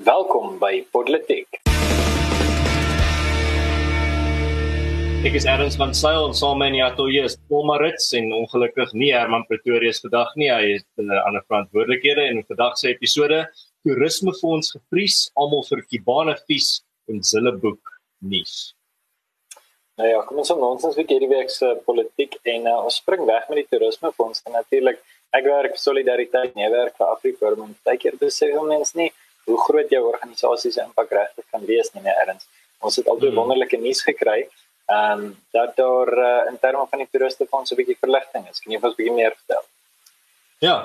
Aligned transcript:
Welkom 0.00 0.54
by 0.56 0.78
Podletek. 0.88 1.58
Ek 5.28 5.36
is 5.36 5.44
Ernst 5.44 5.76
van 5.76 5.92
Sail 5.92 6.24
en 6.24 6.32
saam 6.32 6.56
met 6.62 6.72
my 6.72 6.80
atoe 6.86 7.20
is 7.20 7.36
Paul 7.50 7.66
Marits 7.68 8.06
en 8.16 8.30
ongelukkig 8.32 8.94
nie 8.96 9.10
Herman 9.12 9.44
Pretorius 9.44 10.00
vandag 10.00 10.32
nie. 10.40 10.48
Hy 10.48 10.72
het 10.78 10.88
'n 10.96 11.20
ander 11.26 11.44
verantwoordelikhede 11.44 12.24
en 12.30 12.40
vandag 12.48 12.78
se 12.78 12.88
episode 12.88 13.44
Toerismefonds 13.84 14.72
gevries 14.72 15.28
almal 15.36 15.68
vir 15.68 15.84
Kibane 15.84 16.36
vies 16.48 16.80
en 17.08 17.20
Zilleboek 17.20 17.84
nuus. 18.24 18.72
Nou 20.00 20.08
ja, 20.08 20.22
kom 20.24 20.38
ons 20.38 20.50
op 20.50 20.62
ons 20.64 20.84
ons 20.84 20.96
week 20.96 21.10
hierdie 21.12 21.28
week 21.28 21.50
se 21.50 21.76
politiek 21.84 22.38
en 22.42 22.66
uh, 22.66 22.84
ons 22.84 22.96
spring 22.96 23.26
weg 23.26 23.48
met 23.48 23.56
die 23.60 23.68
toerismefonds 23.68 24.42
en 24.46 24.52
natuurlik 24.52 24.96
ek 25.36 25.44
werk 25.44 25.76
vir 25.76 25.78
solidariteit, 25.78 26.54
nee 26.54 26.70
werk 26.70 26.96
vir 26.96 27.06
Afriforum. 27.06 27.76
Partykeer 27.84 28.16
besef 28.16 28.56
mense 28.64 28.96
nie 28.96 29.12
hoe 29.50 29.60
groot 29.66 29.92
jou 29.92 30.02
organisasie 30.12 30.72
se 30.72 30.82
impak 30.84 31.12
regtig 31.16 31.46
kan 31.50 31.66
wees 31.68 31.92
nie, 31.94 32.02
nee 32.06 32.16
erns. 32.24 32.48
Ons 32.80 32.96
het 33.00 33.08
altyd 33.12 33.32
hmm. 33.32 33.40
wonderlike 33.42 33.80
nuus 33.82 34.02
gekry. 34.06 34.40
Ehm 34.90 35.20
um, 35.20 35.36
dat 35.54 35.76
daar 35.76 36.10
uh, 36.18 36.50
in 36.50 36.58
terme 36.62 36.86
van 36.90 37.02
die 37.02 37.08
toerismefonds 37.10 37.70
'n 37.70 37.78
bietjie 37.78 38.00
verligting 38.00 38.48
is. 38.50 38.58
Kan 38.62 38.72
jy 38.72 38.80
ons 38.82 38.94
'n 38.94 38.98
bietjie 38.98 39.18
meer 39.20 39.34
vertel? 39.36 39.64
Ja. 40.58 40.76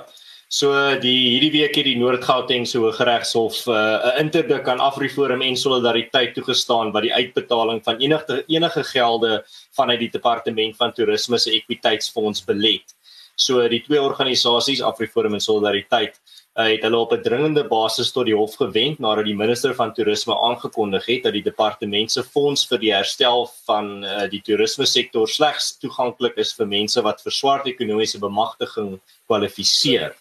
So 0.47 0.69
die 1.01 1.17
hierdie 1.33 1.51
week 1.51 1.75
het 1.75 1.87
die 1.87 1.97
Noord-Gautengse 1.97 2.77
Hooggeregshof 2.77 3.65
uh, 3.67 3.73
'n 3.73 4.11
uh, 4.11 4.19
interdik 4.21 4.67
aan 4.67 4.79
Afriforum 4.79 5.41
en 5.41 5.57
Solidariteit 5.57 6.35
toegestaan 6.35 6.91
wat 6.91 7.01
die 7.01 7.13
uitbetaling 7.13 7.81
van 7.83 7.97
enige 7.97 8.43
enige 8.47 8.83
gelde 8.83 9.43
vanuit 9.71 9.99
die 9.99 10.11
Departement 10.11 10.75
van 10.75 10.93
Toerisme 10.93 11.37
se 11.37 11.51
Ekwiteitsfonds 11.51 12.45
belet. 12.45 12.95
So 13.35 13.67
die 13.67 13.81
twee 13.81 14.01
organisasies 14.01 14.81
Afriforum 14.81 15.33
en 15.33 15.41
Solidariteit 15.41 16.21
uh, 16.55 16.67
het 16.71 16.81
hulle 16.81 16.97
op 16.97 17.11
'n 17.13 17.21
dringende 17.21 17.63
basis 17.67 18.11
tot 18.11 18.25
die 18.25 18.35
hof 18.35 18.55
gewend 18.55 18.99
nadat 18.99 19.25
die 19.25 19.35
minister 19.35 19.75
van 19.75 19.93
toerisme 19.93 20.35
aangekondig 20.35 21.05
het 21.05 21.23
dat 21.23 21.33
die 21.33 21.43
departement 21.43 22.11
se 22.11 22.23
fonds 22.23 22.67
vir 22.67 22.79
die 22.79 22.93
herstel 22.93 23.49
van 23.65 24.03
uh, 24.03 24.27
die 24.29 24.41
toerisme 24.41 24.85
sektor 24.85 25.27
slegs 25.27 25.77
toeganklik 25.77 26.37
is 26.37 26.53
vir 26.53 26.67
mense 26.67 27.01
wat 27.01 27.21
vir 27.21 27.31
swart 27.31 27.67
ekonomiese 27.67 28.19
bemagtiging 28.19 28.99
kwalifiseer. 29.27 30.15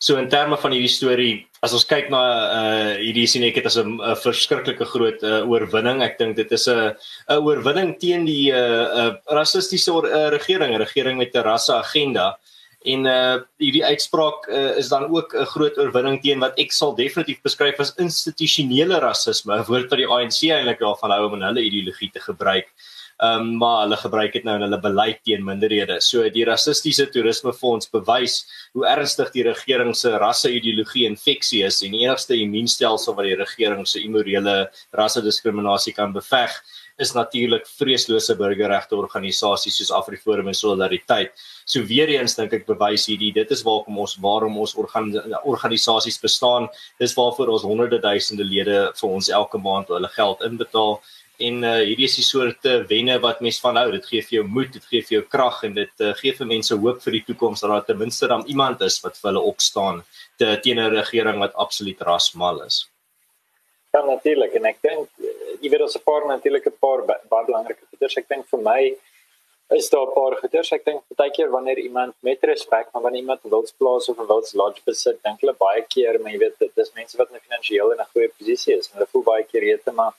So 0.00 0.16
in 0.16 0.30
terme 0.32 0.56
van 0.56 0.72
hierdie 0.72 0.88
storie, 0.88 1.32
as 1.60 1.74
ons 1.76 1.84
kyk 1.84 2.06
na 2.08 2.20
uh 2.56 2.92
hierdie 2.96 3.26
sien 3.28 3.42
ek 3.44 3.58
dit 3.58 3.66
as 3.68 3.76
'n 3.76 3.98
verskriklike 4.16 4.86
groot 4.88 5.20
uh, 5.22 5.44
oorwinning. 5.44 6.00
Ek 6.00 6.16
dink 6.16 6.36
dit 6.36 6.52
is 6.52 6.66
'n 6.68 6.96
'n 7.28 7.36
oorwinning 7.44 7.98
teen 8.00 8.24
die 8.24 8.48
uh, 8.48 8.86
uh 9.00 9.12
rassistiese 9.28 9.92
uh, 9.92 10.30
regering, 10.32 10.72
'n 10.72 10.80
regering 10.80 11.18
met 11.18 11.36
'n 11.36 11.44
rasse 11.44 11.74
agenda. 11.74 12.38
En 12.80 13.04
uh 13.04 13.40
hierdie 13.60 13.84
uitspraak 13.84 14.46
uh, 14.48 14.76
is 14.80 14.88
dan 14.88 15.04
ook 15.12 15.34
'n 15.36 15.44
groot 15.52 15.78
oorwinning 15.78 16.22
teen 16.22 16.40
wat 16.40 16.56
ek 16.58 16.72
sal 16.72 16.94
definitief 16.94 17.42
beskryf 17.42 17.80
as 17.80 17.92
institusionele 17.96 19.00
rasisme, 19.00 19.52
'n 19.52 19.68
woord 19.68 19.90
wat 19.90 20.00
die 20.00 20.08
ANC 20.08 20.40
eintlik 20.48 20.80
daarvan 20.80 21.10
hou 21.10 21.26
om 21.26 21.34
in 21.34 21.44
hulle 21.48 21.60
ideologie 21.60 22.10
te 22.10 22.20
gebruik. 22.20 22.72
Ehm 23.20 23.40
um, 23.40 23.56
maar 23.60 23.82
hulle 23.82 23.96
gebruik 24.00 24.32
dit 24.32 24.44
nou 24.44 24.54
in 24.56 24.62
hulle 24.64 24.80
beleid 24.80 25.18
teen 25.28 25.44
minderhede. 25.44 26.00
So 26.00 26.24
die 26.32 26.44
rassistiese 26.48 27.04
toerismefonds 27.12 27.90
bewys 27.92 28.46
hoe 28.72 28.86
ernstig 28.88 29.28
die 29.34 29.44
regering 29.44 29.92
se 29.96 30.16
rasse-ideologie 30.16 31.04
infeksie 31.04 31.60
is 31.66 31.82
en 31.82 31.92
die 31.92 32.00
enigste 32.06 32.38
immuunstelsel 32.40 33.14
wat 33.14 33.28
die 33.28 33.36
regering 33.36 33.84
se 33.86 34.00
immorele 34.00 34.70
rasse-diskriminasie 34.96 35.92
kan 35.92 36.16
beveg 36.16 36.56
is 37.00 37.12
natuurlik 37.16 37.66
vreeslose 37.78 38.36
burgerregte 38.38 38.96
organisasies 38.96 39.78
soos 39.80 39.92
AfriForum 39.96 40.50
en 40.50 40.56
Solidariteit. 40.56 41.32
So 41.64 41.82
weer 41.88 42.12
eens 42.12 42.36
dink 42.38 42.52
ek 42.56 42.66
bewys 42.68 43.06
hierdie 43.10 43.32
dit 43.36 43.54
is 43.56 43.64
waarom 43.66 44.02
ons 44.04 44.16
waarom 44.20 44.58
ons 44.60 44.76
organ, 44.80 45.10
organisasies 45.44 46.20
bestaan. 46.20 46.68
Dis 47.00 47.16
waarvoor 47.16 47.54
ons 47.56 47.66
honderde 47.66 48.00
duisende 48.02 48.44
lede 48.44 48.84
vir 49.00 49.16
ons 49.16 49.32
elke 49.40 49.58
maand 49.58 49.88
hulle 49.94 50.12
geld 50.16 50.44
inbetaal. 50.50 51.00
En 51.40 51.64
uh, 51.64 51.76
hierdie 51.80 52.04
is 52.04 52.18
die 52.18 52.26
soorte 52.26 52.72
wenne 52.90 53.16
wat 53.24 53.40
mens 53.40 53.60
van 53.64 53.78
hou. 53.80 53.86
Dit 53.94 54.08
gee 54.10 54.20
vir 54.26 54.40
jou 54.40 54.44
moed, 54.44 54.74
dit 54.76 54.88
gee 54.92 55.00
vir 55.06 55.16
jou 55.16 55.22
krag 55.34 55.62
en 55.68 55.76
dit 55.78 56.04
uh, 56.04 56.12
gee 56.20 56.36
vir 56.36 56.48
mense 56.50 56.76
hoop 56.82 57.00
vir 57.04 57.16
die 57.16 57.24
toekoms 57.30 57.64
dat 57.64 57.72
daar 57.72 57.86
ten 57.88 58.00
minste 58.02 58.28
dan 58.28 58.44
iemand 58.52 58.84
is 58.84 59.00
wat 59.04 59.16
vir 59.16 59.30
hulle 59.32 59.46
opstaan 59.52 60.02
te 60.40 60.52
teen 60.64 60.80
'n 60.80 60.92
regering 60.92 61.40
wat 61.40 61.56
absoluut 61.56 62.00
rasmal 62.10 62.60
is. 62.66 62.84
Ja 63.94 64.04
natuurlik 64.06 64.52
en 64.54 64.68
ek 64.68 64.82
dink 64.84 65.08
jy 65.60 65.70
weet 65.70 65.84
ons 65.86 65.96
'n 65.96 66.04
paar 66.10 66.26
natuurlik 66.26 66.66
'n 66.66 66.78
paar 66.80 67.00
baie 67.06 67.46
belangrike 67.46 67.84
goeders. 67.90 68.16
Ek 68.16 68.28
dink 68.28 68.46
vir 68.52 68.60
my 68.60 68.96
is 69.78 69.88
daar 69.90 70.06
'n 70.06 70.14
paar 70.14 70.34
goeders. 70.40 70.72
Ek 70.72 70.84
dink 70.84 71.02
baie 71.16 71.30
keer 71.30 71.50
wanneer 71.50 71.78
iemand 71.78 72.14
met 72.22 72.42
respek, 72.42 72.86
maar 72.92 73.02
wanneer 73.02 73.22
iemand 73.22 73.40
wilds 73.42 73.72
plaas 73.72 74.08
of 74.08 74.18
'n 74.18 74.26
wilds 74.26 74.52
lodge 74.54 74.80
besit, 74.84 75.22
dink 75.22 75.40
hulle 75.40 75.54
baie 75.54 75.82
keer, 75.94 76.18
maar 76.20 76.32
jy 76.32 76.38
weet 76.38 76.58
dit 76.58 76.76
is 76.76 76.92
mense 76.94 77.16
wat 77.16 77.30
in 77.30 77.40
finansiëel 77.46 77.92
in 77.92 78.00
'n 78.00 78.12
goeie 78.12 78.30
posisie 78.38 78.74
is. 78.78 78.90
Hulle 78.92 79.06
voel 79.06 79.22
baie 79.22 79.44
keer 79.44 79.62
jy 79.62 79.76
te 79.84 79.92
maar 79.92 80.14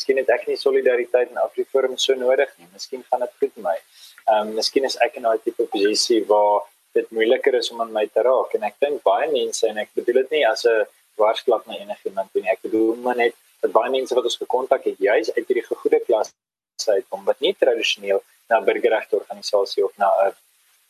Miskien 0.00 0.16
het 0.16 0.30
ek 0.32 0.46
nie 0.48 0.56
solidariteit 0.56 1.28
en 1.28 1.40
Afriforum 1.42 1.96
so 1.98 2.14
nodig 2.14 2.48
nie. 2.58 2.66
Miskien 2.72 3.02
gaan 3.10 3.20
dit 3.20 3.32
goed 3.40 3.56
met 3.56 3.64
my. 3.64 3.76
Ehm 4.30 4.48
um, 4.48 4.54
miskien 4.54 4.84
is 4.88 4.96
ek 5.06 5.18
in 5.18 5.26
'n 5.26 5.40
tipe 5.44 5.66
posisie 5.74 6.24
waar 6.24 6.62
dit 6.94 7.10
moeiliker 7.10 7.54
is 7.54 7.70
om 7.70 7.80
aan 7.80 7.92
my 7.92 8.06
te 8.06 8.22
raak 8.22 8.54
en 8.54 8.62
ek 8.62 8.76
dink 8.80 9.02
baie 9.02 9.28
mense 9.30 9.66
en 9.66 9.78
ek 9.78 9.90
bedoel 9.94 10.22
dit 10.22 10.30
nie 10.30 10.46
as 10.46 10.64
'n 10.64 10.86
waarsklap 11.16 11.66
na 11.66 11.74
enigiemand 11.74 12.30
nie. 12.34 12.48
Ek 12.48 12.62
bedoel 12.62 12.96
maar 12.96 13.16
net 13.16 13.34
dat 13.60 13.72
baie 13.72 13.90
mense 13.90 14.14
wat 14.14 14.24
ons 14.24 14.36
gekontak 14.36 14.84
het 14.84 14.98
juis 14.98 15.32
uit 15.36 15.46
hierdie 15.46 15.66
gegoede 15.66 16.00
klas 16.06 16.32
uit 16.86 17.04
kom 17.08 17.24
wat 17.24 17.40
nie 17.44 17.54
tradisioneel 17.60 18.22
na 18.48 18.60
burgerregte 18.64 19.16
organisasie 19.16 19.84
of 19.84 19.96
na 19.96 20.08
'n 20.26 20.34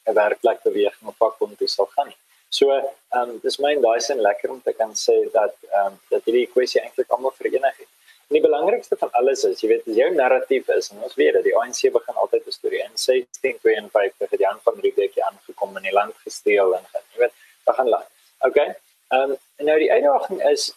'n 0.09 0.15
werkplek 0.15 0.63
beweging 0.63 1.09
of 1.09 1.17
vakbond 1.17 1.59
toe 1.59 1.69
sal 1.69 1.89
gaan 1.95 2.07
nie. 2.07 2.21
So, 2.49 2.71
ehm 2.71 3.31
um, 3.31 3.39
dis 3.43 3.59
my 3.63 3.73
en 3.77 3.83
daai 3.83 4.01
sin 4.01 4.21
lekker 4.21 4.51
om 4.51 4.61
te 4.63 4.73
kan 4.73 4.93
sê 5.07 5.17
dat 5.33 5.55
ehm 5.71 5.87
um, 5.87 5.99
dat 6.11 6.25
hierdie 6.25 6.47
kwessie 6.55 6.81
eintlik 6.83 7.11
almal 7.17 7.35
verenig 7.41 7.77
het. 7.83 7.91
En 8.29 8.37
die 8.39 8.43
belangrikste 8.49 8.97
van 8.97 9.11
alles 9.21 9.45
is, 9.45 9.61
jy 9.63 9.69
weet, 9.69 9.87
as 9.91 9.97
jou 10.01 10.11
narratief 10.15 10.69
is 10.79 10.91
en 10.91 11.03
ons 11.07 11.15
weet 11.21 11.35
dat 11.39 11.47
die 11.49 11.55
ANC 11.61 11.81
begin 11.99 12.21
altyd 12.25 12.47
'n 12.47 12.57
storie 12.59 12.83
in 12.89 12.97
1652 13.05 14.31
het 14.31 14.41
Jan 14.47 14.59
van 14.67 14.81
Riebeeck 14.85 15.19
aangekom 15.29 15.77
en 15.77 15.83
die 15.89 15.97
land 16.01 16.15
gesteel 16.27 16.77
en 16.77 16.85
gaan, 16.93 17.07
jy 17.13 17.19
weet, 17.25 17.35
dan 17.65 17.75
gaan 17.75 17.89
land. 17.89 18.09
Okay? 18.49 18.69
Ehm 19.15 19.31
um, 19.31 19.39
nou 19.71 19.79
die 19.79 19.93
uitdaging 19.93 20.43
is 20.51 20.73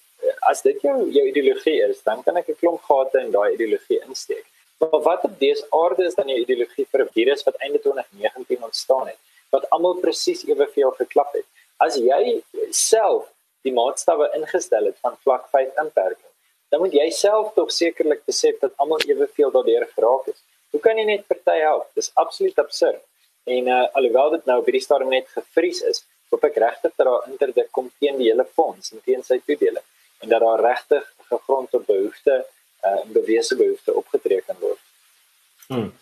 as 0.49 0.61
dit 0.61 0.81
jou 0.81 0.95
jou 1.11 1.25
ideologie 1.29 1.79
is, 1.89 2.01
dan 2.07 2.23
kan 2.23 2.37
ek 2.37 2.49
'n 2.49 2.59
klomp 2.61 2.81
gate 2.89 3.19
in 3.19 3.31
daai 3.31 3.53
ideologie 3.53 3.99
insteek. 4.07 4.45
Maar 4.79 5.01
wat 5.09 5.23
op 5.23 5.39
dese 5.39 5.65
aarde 5.69 6.03
is 6.05 6.15
dan 6.15 6.27
jou 6.27 6.39
ideologie 6.39 6.87
vir 6.91 7.01
'n 7.01 7.13
virus 7.17 7.43
wat 7.43 7.55
einde 7.65 7.79
2019 7.79 8.63
ontstaan 8.63 9.07
het, 9.07 9.19
wat 9.51 9.69
almal 9.69 9.95
presies 10.05 10.43
eweveel 10.43 10.91
geklap 10.91 11.33
het. 11.33 11.45
As 11.77 11.95
jy 11.95 12.41
self 12.69 13.23
die 13.61 13.73
maatstawwe 13.73 14.29
ingestel 14.37 14.85
het 14.85 14.97
van 15.01 15.17
vlak 15.23 15.47
5 15.49 15.71
inperking, 15.83 16.31
dan 16.69 16.79
moet 16.81 16.93
jy 16.93 17.09
self 17.09 17.53
tog 17.53 17.71
sekerlik 17.71 18.25
besef 18.25 18.59
dat 18.59 18.71
almal 18.77 18.99
eweveel 19.07 19.51
daardeur 19.51 19.87
geraak 19.95 20.27
is. 20.27 20.39
Hoe 20.71 20.81
kan 20.81 20.97
jy 20.97 21.05
net 21.05 21.27
party 21.27 21.59
help? 21.59 21.87
Dis 21.95 22.11
absoluut 22.13 22.57
absurd. 22.57 23.01
En 23.43 23.67
uh, 23.67 23.87
alhoewel 23.93 24.29
dit 24.29 24.45
nou 24.45 24.59
op 24.59 24.65
hierdie 24.65 24.81
stadium 24.81 25.09
net 25.09 25.27
gevries 25.27 25.81
is, 25.81 26.05
hoop 26.29 26.43
ek 26.43 26.55
regtig 26.55 26.91
dat 26.95 27.05
daar 27.05 27.27
interdik 27.29 27.71
kom 27.71 27.91
teen 27.99 28.17
die 28.17 28.31
hele 28.31 28.45
fonds 28.45 28.91
en 28.91 29.01
teen 29.05 29.23
sy 29.23 29.39
toedeling 29.45 29.85
en 30.23 30.31
dat 30.31 30.41
daar 30.41 30.63
regtig 30.63 31.05
gegrond 31.29 31.73
op 31.77 31.85
behoefte 31.87 32.35
uh, 32.83 32.99
en 33.03 33.11
bewese 33.15 33.55
behoefte 33.59 33.93
opgetree 33.93 34.41
kan 34.47 34.59
word. 34.59 34.81
Hmm. 35.67 35.93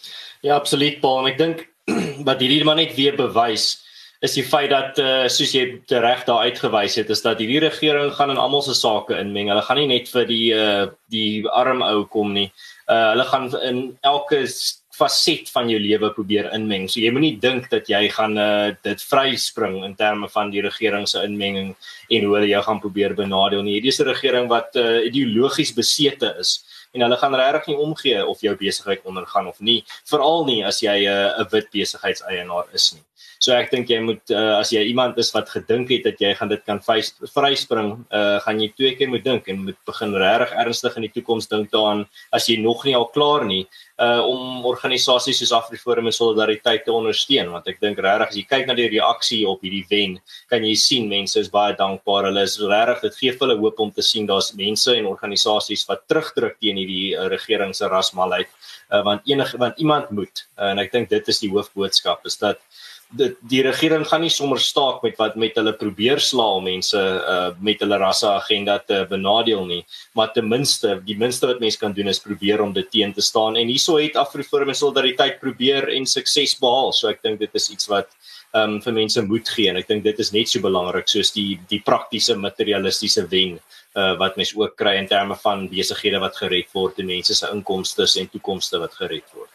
Ja, 0.42 0.56
absoluut 0.56 1.00
Paul, 1.02 1.30
ek 1.30 1.40
dink 1.42 1.66
wat 2.30 2.42
hierdie 2.42 2.64
maar 2.66 2.80
net 2.80 2.94
weer 2.98 3.18
bewys 3.18 3.74
is 4.22 4.36
die 4.38 4.46
feit 4.46 4.70
dat 4.70 5.00
uh, 5.02 5.26
soos 5.34 5.50
jy 5.56 5.64
reg 5.90 6.26
daar 6.28 6.46
uitgewys 6.46 7.00
het 7.00 7.10
is 7.10 7.24
dat 7.26 7.40
hierdie 7.42 7.64
regering 7.64 8.12
gaan 8.14 8.30
in 8.30 8.38
almal 8.38 8.62
se 8.62 8.76
sake 8.78 9.18
inmeng. 9.18 9.50
Hulle 9.50 9.64
gaan 9.66 9.80
nie 9.82 9.90
net 9.90 10.12
vir 10.14 10.28
die 10.30 10.54
uh, 10.54 10.84
die 11.10 11.42
arm 11.50 11.82
ou 11.82 12.04
kom 12.06 12.36
nie. 12.38 12.52
Uh, 12.86 13.16
hulle 13.16 13.26
gaan 13.32 13.50
in 13.66 13.80
elke 14.06 14.44
faset 15.02 15.50
van 15.54 15.70
jou 15.72 15.80
lewe 15.82 16.12
probeer 16.16 16.52
inmeng. 16.56 16.88
So 16.90 17.02
jy 17.02 17.12
moenie 17.14 17.34
dink 17.42 17.70
dat 17.74 17.90
jy 17.90 18.04
gaan 18.14 18.38
uh, 18.38 18.72
dit 18.86 19.06
vryspring 19.10 19.82
in 19.88 19.96
terme 20.00 20.30
van 20.30 20.54
die 20.54 20.64
regering 20.66 21.08
se 21.10 21.24
inmenging 21.26 21.74
en 22.10 22.28
hoe 22.28 22.36
hulle 22.38 22.52
jou 22.52 22.64
gaan 22.68 22.82
probeer 22.84 23.18
benadeel 23.18 23.66
nie. 23.66 23.80
Hierdie 23.80 23.94
is 23.94 24.02
'n 24.02 24.10
regering 24.12 24.50
wat 24.50 24.76
uh, 24.76 25.02
ideologies 25.10 25.74
besete 25.74 26.36
is 26.40 26.62
en 26.94 27.06
hulle 27.06 27.18
gaan 27.18 27.36
regtig 27.36 27.72
nie 27.72 27.78
omgee 27.78 28.26
of 28.26 28.42
jou 28.42 28.56
besigheid 28.56 29.06
ondergaan 29.08 29.48
of 29.48 29.60
nie, 29.60 29.84
veral 30.06 30.46
nie 30.46 30.62
as 30.66 30.82
jy 30.82 30.98
'n 31.08 31.42
uh, 31.42 31.48
wit 31.52 31.72
besigheidseienaar 31.72 32.68
is 32.74 32.94
nie. 32.94 33.04
So 33.42 33.56
ek 33.58 33.72
dink 33.74 33.90
jy 33.90 33.98
moet 34.06 34.32
uh, 34.38 34.60
as 34.60 34.70
jy 34.70 34.84
iemand 34.92 35.18
is 35.18 35.32
wat 35.34 35.48
gedink 35.50 35.90
het 35.90 36.04
dat 36.06 36.20
jy 36.22 36.30
gaan 36.38 36.52
dit 36.52 36.62
kan 36.62 36.78
vryspring, 36.86 37.88
uh, 38.14 38.38
gaan 38.44 38.60
jy 38.62 38.68
twee 38.78 38.92
keer 39.00 39.10
moet 39.10 39.24
dink 39.26 39.48
en 39.50 39.64
moet 39.66 39.80
begin 39.90 40.14
regtig 40.14 40.54
ernstig 40.62 41.00
in 41.00 41.08
die 41.08 41.14
toekoms 41.16 41.50
dink 41.50 41.72
daaraan 41.74 42.04
as 42.38 42.46
jy 42.52 42.60
nog 42.62 42.86
nie 42.86 42.94
al 42.94 43.08
klaar 43.16 43.48
nie 43.50 43.64
uh 44.02 44.22
om 44.26 44.64
organisasies 44.66 45.38
soos 45.42 45.52
Afriforum 45.54 46.08
en 46.10 46.14
Solidariteit 46.16 46.86
te 46.86 46.94
ondersteun. 46.94 47.50
Want 47.54 47.68
ek 47.70 47.82
dink 47.82 48.00
regtig 48.02 48.30
as 48.30 48.38
jy 48.38 48.46
kyk 48.50 48.70
na 48.70 48.76
die 48.78 48.88
reaksie 48.94 49.42
op 49.50 49.66
hierdie 49.66 49.84
wen 49.90 50.16
kan 50.50 50.62
jy 50.66 50.76
sien 50.78 51.10
mense 51.10 51.38
is 51.42 51.50
baie 51.54 51.74
dankbaar. 51.78 52.30
Hulle 52.30 52.46
is 52.46 52.60
regtig 52.62 53.08
dit 53.08 53.20
gee 53.24 53.36
hulle 53.42 53.58
hoop 53.58 53.82
om 53.82 53.92
te 53.94 54.06
sien 54.06 54.30
daar's 54.30 54.54
mense 54.58 54.94
en 54.94 55.10
organisasies 55.10 55.88
wat 55.90 56.06
terugdruk 56.10 56.60
teen 56.62 56.78
hierdie 56.78 57.18
uh, 57.18 57.26
regering 57.34 57.74
se 57.78 57.90
rasmalheid 57.90 58.50
uh, 58.92 59.02
want 59.04 59.22
enige 59.26 59.58
want 59.58 59.78
iemand 59.78 60.10
moet 60.10 60.46
uh, 60.58 60.70
en 60.72 60.82
ek 60.84 60.92
dink 60.94 61.10
dit 61.10 61.28
is 61.34 61.40
die 61.44 61.50
hoofboodskap 61.52 62.26
is 62.30 62.38
dat 62.42 62.60
dit 63.18 63.36
die 63.52 63.62
regering 63.66 64.06
gaan 64.08 64.24
nie 64.24 64.32
sommer 64.32 64.60
staak 64.62 65.02
met 65.04 65.18
wat 65.20 65.36
met 65.40 65.58
hulle 65.60 65.74
probeer 65.76 66.22
slaal 66.24 66.62
mense 66.64 67.00
uh, 67.00 67.52
met 67.60 67.82
hulle 67.84 67.98
rasse 68.00 68.28
agenda 68.30 68.78
te 68.80 69.02
benadeel 69.10 69.66
nie. 69.68 69.82
Maar 70.16 70.32
ten 70.36 70.48
minste 70.48 70.96
die 71.06 71.18
minste 71.20 71.50
wat 71.50 71.60
mense 71.64 71.80
kan 71.82 71.96
doen 71.98 72.12
is 72.12 72.24
probeer 72.24 72.64
om 72.64 72.74
dit 72.74 72.88
teen 72.92 73.14
te 73.14 73.22
staan. 73.22 73.60
En 73.60 73.68
hieso 73.68 74.00
het 74.00 74.16
Afriforum 74.16 74.72
en 74.72 74.80
solidariteit 74.80 75.40
probeer 75.44 75.90
en 75.92 76.08
sukses 76.08 76.56
behaal. 76.62 76.94
So 76.96 77.12
ek 77.12 77.24
dink 77.26 77.44
dit 77.44 77.60
is 77.60 77.70
iets 77.76 77.92
wat 77.92 78.10
um, 78.56 78.80
vir 78.84 78.96
mense 78.96 79.26
moed 79.28 79.50
gee. 79.56 79.70
En 79.72 79.80
ek 79.82 79.92
dink 79.92 80.08
dit 80.08 80.24
is 80.24 80.32
net 80.36 80.52
so 80.52 80.64
belangrik 80.64 81.12
soos 81.12 81.36
die 81.36 81.60
die 81.72 81.84
praktiese 81.84 82.38
materialistiese 82.40 83.28
wen 83.32 83.58
uh, 83.60 84.16
wat 84.22 84.40
mense 84.40 84.56
ook 84.60 84.78
kry 84.80 84.96
in 85.02 85.10
terme 85.12 85.36
van 85.44 85.68
besighede 85.72 86.22
wat 86.24 86.40
gered 86.40 86.72
word 86.76 87.02
en 87.04 87.12
mense 87.12 87.36
se 87.36 87.50
inkomste 87.52 88.08
en 88.22 88.32
toekomste 88.32 88.80
wat 88.80 88.96
gered 89.00 89.28
word 89.36 89.51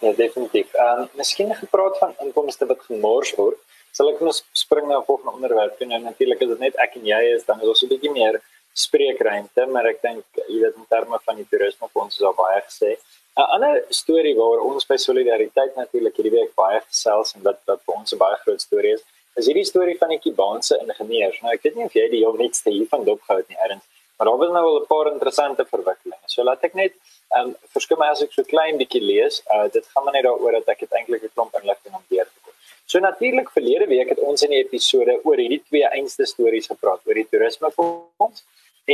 Ja, 0.00 0.12
definitief. 0.12 0.74
Ehm 0.74 1.00
um, 1.00 1.08
miskien 1.14 1.54
gepraat 1.54 1.98
van 1.98 2.14
inkomste 2.24 2.66
wat 2.66 2.82
gemors 2.86 3.32
word. 3.34 3.58
Sal 3.90 4.12
ek 4.12 4.20
net 4.22 4.44
spring 4.52 4.86
na 4.86 4.98
'n 4.98 5.08
volgende 5.08 5.34
onderwerp 5.34 5.80
en 5.80 5.88
nou 5.88 6.00
natuurlik 6.02 6.40
is 6.44 6.48
dit 6.48 6.60
net 6.66 6.76
ek 6.84 6.94
en 6.98 7.04
jy 7.06 7.22
is 7.34 7.44
dan 7.44 7.60
is 7.62 7.68
ons 7.68 7.82
'n 7.82 7.90
bietjie 7.94 8.12
meer 8.12 8.40
spreekruimte, 8.72 9.66
maar 9.66 9.86
ek 9.86 10.02
dink 10.02 10.24
jy 10.48 10.60
weet 10.62 10.76
in 10.76 10.86
terme 10.94 11.18
van 11.26 11.36
die 11.36 11.48
toerisme 11.50 11.88
fonds 11.92 12.14
is 12.14 12.22
daar 12.26 12.38
baie 12.44 12.60
gesê. 12.68 12.90
'n 13.38 13.50
Ander 13.54 13.84
storie 13.88 14.36
waar 14.36 14.60
ons 14.70 14.86
by 14.86 14.96
solidariteit 14.96 15.76
natuurlik 15.76 16.16
hierdie 16.16 16.36
week 16.38 16.54
baie 16.54 16.80
gesels 16.80 17.34
en 17.34 17.42
wat 17.42 17.58
wat 17.66 17.80
vir 17.86 17.94
ons 17.94 18.12
'n 18.12 18.18
baie 18.18 18.38
groot 18.44 18.60
storie 18.60 18.92
is, 18.92 19.02
is 19.36 19.46
hierdie 19.46 19.70
storie 19.72 19.98
van 19.98 20.10
die 20.14 20.22
Kubaanse 20.24 20.74
ingenieurs. 20.84 21.42
Nou 21.42 21.52
ek 21.52 21.62
weet 21.62 21.76
nie 21.76 21.84
of 21.84 21.92
jy 21.92 22.08
die 22.08 22.22
heel 22.24 22.36
nuutste 22.42 22.70
hiervan 22.70 23.04
dopgehou 23.04 23.38
het 23.38 23.48
nie, 23.48 23.58
Erns, 23.64 23.86
maar 24.16 24.26
daar 24.28 24.38
was 24.38 24.50
nou 24.50 24.64
wel 24.64 24.80
'n 24.80 24.86
paar 24.86 25.12
interessante 25.12 25.64
verwikkelinge. 25.64 26.26
So 26.26 26.42
laat 26.42 26.62
ek 26.62 26.74
net 26.74 26.92
Ehm 27.36 27.48
um, 27.48 27.56
verskyn 27.74 27.98
my 28.00 28.08
as 28.12 28.22
ek 28.24 28.32
so 28.32 28.44
klein 28.50 28.78
bietjie 28.80 29.02
lees, 29.04 29.42
uh 29.54 29.66
dit 29.72 29.88
gaan 29.92 30.04
maar 30.04 30.16
net 30.16 30.24
daaroor 30.26 30.58
dat 30.58 30.70
ek 30.74 30.84
dit 30.84 30.94
eintlik 31.00 31.24
'n 31.26 31.34
klomp 31.34 31.58
inligting 31.60 31.94
om 31.94 32.04
deur 32.14 32.28
te 32.28 32.40
kom. 32.44 32.54
So 32.92 32.98
natuurlik 33.04 33.50
verlede 33.56 33.86
week 33.86 34.08
het 34.14 34.20
ons 34.30 34.42
in 34.46 34.54
die 34.54 34.62
episode 34.64 35.18
oor 35.24 35.36
hierdie 35.36 35.62
twee 35.68 35.88
einste 35.98 36.26
stories 36.26 36.70
gepraat, 36.72 37.00
oor 37.04 37.18
die 37.20 37.26
toerisme 37.30 37.70
fonds 37.70 38.44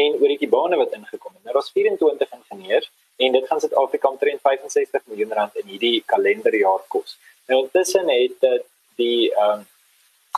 en 0.03 0.17
oor 0.21 0.31
die 0.35 0.41
kibane 0.43 0.77
wat 0.77 0.97
ingekom 0.99 1.33
het. 1.37 1.45
Nou 1.45 1.55
daar's 1.55 1.71
24 1.71 2.33
ingenieurs 2.39 2.91
en 3.17 3.33
dit 3.33 3.47
gaan 3.47 3.61
Suid-Afrika 3.61 4.09
omtrent 4.09 4.41
65 4.41 5.07
miljoen 5.07 5.33
rand 5.39 5.57
in 5.63 5.71
hierdie 5.73 6.03
kalenderjaar 6.07 6.83
kos. 6.89 7.19
Nou 7.47 7.63
intussen 7.63 8.11
het 8.11 8.51
uh, 8.51 8.59
die 8.97 9.31
ehm 9.31 9.61
um, 9.61 9.67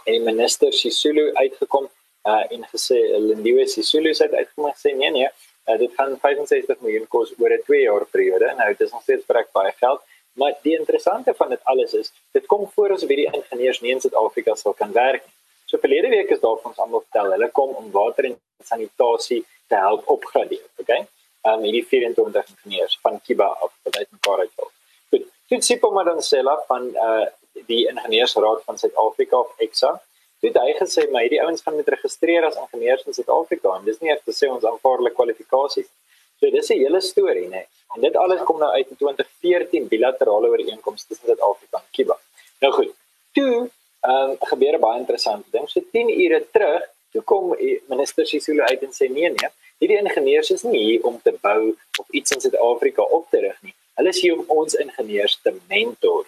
en 0.04 0.22
minister 0.22 0.72
Sisulu 0.72 1.30
uitgekom 1.34 1.88
uh 2.28 2.44
en 2.52 2.66
gesê 2.72 2.98
Lindiwe 3.28 3.66
Sisulu 3.66 4.12
het 4.12 4.34
uitgekom 4.34 4.66
en 4.66 4.78
sê 4.82 4.92
nee 4.96 5.10
nee 5.10 5.28
Uh, 5.66 5.78
dit 5.78 5.94
gaan 5.98 6.18
65 6.20 6.80
miljoen 6.80 7.06
kos 7.08 7.32
oor 7.38 7.50
'n 7.50 7.62
2 7.64 7.80
jaar 7.82 8.04
periode. 8.06 8.54
Nou 8.58 8.68
dit 8.68 8.80
is 8.80 8.92
nog 8.92 9.02
steeds 9.02 9.26
baie 9.26 9.46
baie 9.52 9.72
geld, 9.76 10.00
maar 10.32 10.54
die 10.62 10.78
interessante 10.78 11.34
van 11.34 11.48
dit 11.48 11.60
alles 11.62 11.94
is, 11.94 12.12
dit 12.32 12.46
kom 12.46 12.70
voor 12.74 12.92
as 12.92 13.04
wie 13.04 13.16
die 13.16 13.30
ingenieurs 13.32 13.80
nie 13.80 13.90
in 13.90 14.00
Suid-Afrika 14.00 14.54
sal 14.54 14.72
kan 14.72 14.92
werk. 14.92 15.24
So 15.66 15.78
verlede 15.78 16.08
week 16.08 16.30
is 16.30 16.40
daar 16.40 16.56
vir 16.60 16.70
ons 16.70 16.78
almal 16.78 17.02
vertel, 17.10 17.30
hulle 17.30 17.50
kom 17.50 17.74
om 17.74 17.90
water 17.90 18.24
en 18.24 18.36
sanitasie 18.64 19.44
te 19.66 19.74
help 19.74 20.08
opgradeer, 20.08 20.66
okay? 20.78 21.06
Um 21.42 21.62
hierdie 21.62 21.86
24 21.86 22.46
ingenieurs 22.52 22.98
van 23.02 23.20
Kiba 23.20 23.46
af 23.46 23.72
uit 23.90 24.10
mekaar 24.10 24.38
uitval. 24.38 24.70
Goed, 25.10 25.26
dit 25.48 25.64
sê 25.64 25.78
self 26.20 26.66
van 26.66 26.88
uh 26.94 27.26
die 27.66 27.88
ingenieursraad 27.88 28.62
van 28.64 28.78
Suid-Afrika 28.78 29.36
of 29.36 29.54
EXA 29.56 30.00
het 30.48 30.58
hy 30.62 30.72
gesê 30.78 31.06
maar 31.10 31.24
hierdie 31.26 31.42
ouens 31.44 31.62
gaan 31.62 31.76
met 31.76 31.88
registreer 31.94 32.44
as 32.48 32.58
ingenieurs 32.64 33.06
in 33.06 33.16
Suid-Afrika 33.16 33.76
en 33.76 33.84
dis 33.84 34.00
nie 34.00 34.10
eers 34.10 34.24
te 34.24 34.34
sê 34.36 34.50
ons 34.52 34.64
aanvaardelike 34.70 35.18
kwalifikasies. 35.18 35.88
So 36.40 36.50
dis 36.50 36.70
'n 36.70 36.80
hele 36.82 37.00
storie 37.00 37.48
nê. 37.48 37.62
En 37.94 38.00
dit 38.00 38.16
alles 38.16 38.42
kom 38.48 38.58
nou 38.58 38.70
uit 38.72 38.88
in 38.88 38.96
2014 38.96 39.88
bilaterale 39.88 40.48
ooreenkomste 40.48 41.08
tussen 41.08 41.26
Suid-Afrika 41.26 41.76
en 41.78 41.90
Kuba. 41.96 42.16
Nou 42.60 42.72
goed. 42.72 42.92
Toe 43.32 43.70
ehm 44.00 44.30
um, 44.30 44.36
gebeur 44.40 44.74
'n 44.76 44.80
baie 44.80 44.98
interessante 44.98 45.48
ding. 45.50 45.68
So 45.68 45.80
10 45.92 46.10
ure 46.24 46.46
terug, 46.52 46.82
toe 47.12 47.22
kom 47.22 47.56
minister 47.88 48.26
Sisulu 48.26 48.62
uit 48.62 48.82
en 48.82 48.92
sê 48.92 49.08
nee 49.10 49.30
nee, 49.30 49.50
hierdie 49.78 49.98
ingenieurs 49.98 50.50
is 50.50 50.62
nie 50.62 50.84
hier 50.84 51.02
om 51.04 51.20
te 51.22 51.32
bou 51.40 51.76
of 51.98 52.06
iets 52.10 52.30
in 52.32 52.40
Suid-Afrika 52.40 53.02
op 53.02 53.30
te 53.30 53.40
rig 53.40 53.58
nie. 53.62 53.74
Hulle 53.96 54.08
is 54.08 54.20
hier 54.20 54.38
om 54.38 54.44
ons 54.46 54.74
ingenieurs 54.74 55.38
te 55.42 55.52
mentor. 55.68 56.26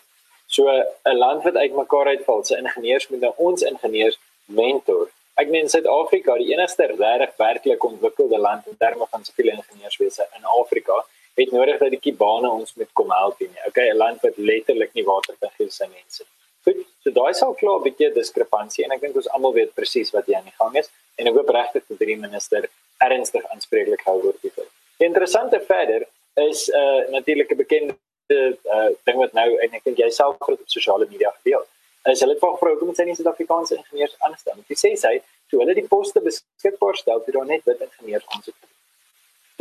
So 0.49 0.65
'n 1.05 1.17
land 1.25 1.43
wat 1.43 1.55
uitmekaar 1.55 2.07
uitval, 2.07 2.45
se 2.45 2.57
ingenieurs 2.57 3.09
moet 3.09 3.21
nou 3.21 3.33
ons 3.37 3.63
ingenieurs 3.63 4.19
mentor. 4.45 5.11
Ek 5.35 5.49
meen 5.49 5.69
Suid-Afrika, 5.69 6.35
die 6.41 6.53
enigste 6.53 6.87
regtig 6.87 7.37
werklik 7.37 7.85
ontwikkelde 7.85 8.39
land 8.39 8.67
in 8.67 8.77
terme 8.77 9.07
van 9.11 9.25
siviele 9.25 9.53
ingenieurswese 9.53 10.27
in 10.37 10.45
Afrika, 10.45 11.05
het 11.35 11.53
nodig 11.53 11.79
dat 11.79 11.91
die 11.91 12.01
Kubane 12.01 12.51
ons 12.51 12.75
moet 12.75 12.91
kom 12.93 13.11
help 13.11 13.41
nie. 13.41 13.61
Okay, 13.69 13.91
'n 13.91 13.97
land 13.97 14.21
wat 14.21 14.37
letterlik 14.37 14.93
nie 14.95 15.05
water 15.05 15.37
kan 15.41 15.51
gee 15.57 15.71
sy 15.71 15.87
mense. 15.87 16.25
Goed, 16.65 16.81
so 17.03 17.11
daai 17.11 17.35
sal 17.35 17.55
klaar 17.55 17.79
'n 17.79 17.87
bietjie 17.89 18.13
diskrepansie 18.13 18.85
en 18.85 18.93
ek 18.93 19.01
dink 19.01 19.17
ons 19.17 19.29
almal 19.29 19.53
weet 19.53 19.75
presies 19.75 20.11
wat 20.17 20.27
hier 20.27 20.37
aan 20.37 20.51
die 20.51 20.59
gang 20.59 20.77
is 20.77 20.91
en 21.17 21.27
ek 21.27 21.35
hoop 21.35 21.51
regtig 21.61 21.83
dat 21.89 21.99
die 21.99 22.17
minister 22.17 22.69
ernstig 22.99 23.45
aanspreeklik 23.53 24.03
hou 24.05 24.19
oor 24.25 24.37
dit. 24.43 24.57
Die 24.99 25.07
interessante 25.07 25.61
verder 25.61 26.09
is 26.35 26.69
'n 26.69 26.75
uh, 26.75 27.11
natuurlike 27.11 27.55
bekende 27.55 27.95
uh, 28.35 28.89
ding 29.09 29.19
wat 29.19 29.35
nou 29.37 29.49
en 29.65 29.77
ek 29.79 29.85
dink 29.85 29.99
jy 29.99 30.11
self 30.15 30.39
groot 30.45 30.61
op 30.61 30.73
sosiale 30.73 31.07
media 31.11 31.33
gedeel. 31.41 31.65
Is 32.09 32.23
hulle 32.25 32.37
het 32.37 32.43
gevra 32.43 32.73
hoekom 32.73 32.95
sy 32.97 33.05
nie 33.05 33.17
Suid-Afrikaanse 33.19 33.77
ingenieurs 33.77 34.17
aanstel 34.25 34.57
nie. 34.57 34.65
Sy 34.71 34.79
sê 34.81 34.93
sy 34.97 35.15
toe 35.51 35.61
hulle 35.63 35.75
die 35.77 35.87
poste 35.89 36.21
beskikbaar 36.25 36.97
stel, 36.97 37.23
het 37.25 37.35
daar 37.35 37.49
net 37.49 37.65
wit 37.69 37.83
ingenieurs 37.85 38.29
aansoek. 38.35 38.57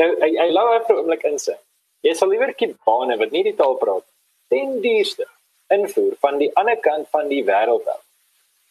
Nou 0.02 0.10
hy 0.22 0.30
hy 0.38 0.48
lou 0.54 0.68
effe 0.76 0.96
oomblik 0.96 1.26
insig. 1.28 1.60
Jy 2.06 2.14
sal 2.16 2.32
liewer 2.32 2.54
kibane 2.56 3.18
wat 3.20 3.34
nie 3.34 3.44
die 3.48 3.56
taal 3.58 3.76
praat 3.82 4.06
ten 4.54 4.78
duurste 4.84 5.26
invoer 5.74 6.14
van 6.24 6.38
die 6.40 6.52
ander 6.56 6.78
kant 6.80 7.10
van 7.12 7.28
die 7.32 7.44
wêreld 7.48 7.88
af. 7.92 8.04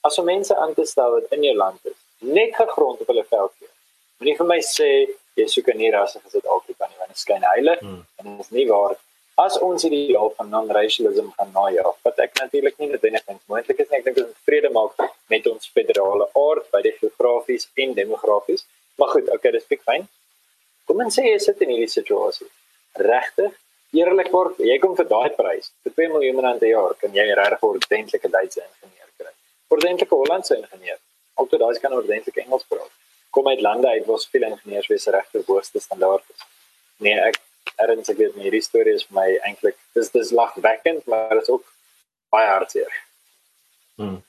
As 0.07 0.19
om 0.23 0.29
mense 0.31 0.57
aan 0.57 0.75
te 0.75 0.87
stel 0.89 1.17
wat 1.17 1.33
in 1.35 1.45
jou 1.45 1.57
land 1.57 1.81
is, 1.91 1.99
net 2.25 2.55
gegrond 2.57 3.01
op 3.03 3.11
hulle 3.13 3.25
veld 3.29 3.53
gee. 3.59 3.73
Moenie 4.21 4.37
vir 4.39 4.49
my 4.49 4.61
sê 4.65 4.89
jy 5.37 5.47
soek 5.53 5.69
'n 5.73 5.79
nie 5.83 5.91
rasse 5.93 6.21
gesit 6.21 6.47
Afrika 6.47 6.87
nie, 6.87 6.99
want 6.99 7.13
dit 7.13 7.21
skyn 7.21 7.45
heilig 7.53 7.81
hmm. 7.81 8.07
en 8.19 8.25
dit 8.31 8.47
is 8.47 8.51
nie 8.51 8.69
waar 8.71 8.97
as 9.37 9.59
ons 9.61 9.83
hierdie 9.85 10.07
ideaal 10.07 10.31
van 10.39 10.49
non-racialism 10.49 11.27
gaan 11.37 11.51
najaag 11.53 11.97
wat 12.07 12.21
ek 12.25 12.39
natuurlik 12.41 12.79
nie 12.81 12.89
noodwendig 12.93 13.25
moontlik 13.53 13.83
is 13.83 13.91
nie 13.91 13.99
ek 13.99 14.07
dink 14.07 14.17
dit 14.21 14.39
vrede 14.49 14.71
maak 14.73 15.03
met 15.33 15.49
ons 15.51 15.69
federale 15.77 16.29
aard 16.43 16.71
die 16.87 16.95
geografies 17.01 17.69
en 17.85 17.93
demografies. 17.99 18.65
Maar 18.97 19.13
goed 19.13 19.29
okay 19.35 19.53
dis 19.53 19.69
baie 19.69 19.83
fyn. 19.91 20.09
Kom 20.89 21.05
ons 21.05 21.19
sê 21.19 21.27
jy 21.29 21.37
sit 21.45 21.61
in 21.67 21.75
hierdie 21.75 21.93
situasie. 21.93 22.49
Regtig 23.11 23.53
eerlikwaar 24.01 24.55
jy 24.71 24.79
kom 24.81 24.97
vir 24.97 25.11
daai 25.13 25.29
prys 25.37 25.69
vir 25.85 25.97
2 26.01 26.13
miljoen 26.15 26.41
rand 26.47 26.65
per 26.65 26.73
jaar 26.73 26.97
kan 27.03 27.13
jy 27.21 27.27
regtig 27.29 27.61
'n 27.61 27.73
ordentlike 27.75 28.33
Duitse 28.37 28.63
ingenieur 28.65 29.11
kry. 29.19 29.33
Ordentlike 29.77 30.17
Hollandse 30.17 30.57
ingenieur 30.63 31.01
altyd 31.37 31.61
daai 31.61 31.81
kan 31.85 31.93
ordentlike 31.93 32.41
Engels 32.41 32.65
praat. 32.73 32.93
Kom 33.31 33.49
uit 33.53 33.61
lande 33.61 33.89
uit 33.89 34.07
waar 34.07 34.29
veel 34.33 34.49
ingenieurs 34.49 34.89
wese 34.89 35.11
regte 35.11 35.45
hoogste 35.47 35.81
standaard 35.81 36.25
is. 36.33 36.41
Nee 37.05 37.21
ek 37.21 37.37
erns 37.85 38.09
ek 38.09 38.19
weet 38.19 38.37
nie 38.37 38.49
hierdie 38.49 38.65
storie 38.65 38.95
is 38.95 39.07
vir 39.09 39.19
my 39.21 39.29
eintlik 39.49 39.77
dis 39.95 40.11
dis 40.11 40.33
lagwekkend 40.33 41.07
maar 41.07 41.35
dit 41.35 41.43
is 41.43 41.55
ook 41.55 41.65
baie 42.31 42.49
hartseer. 42.49 43.03
Hmm. 43.97 44.23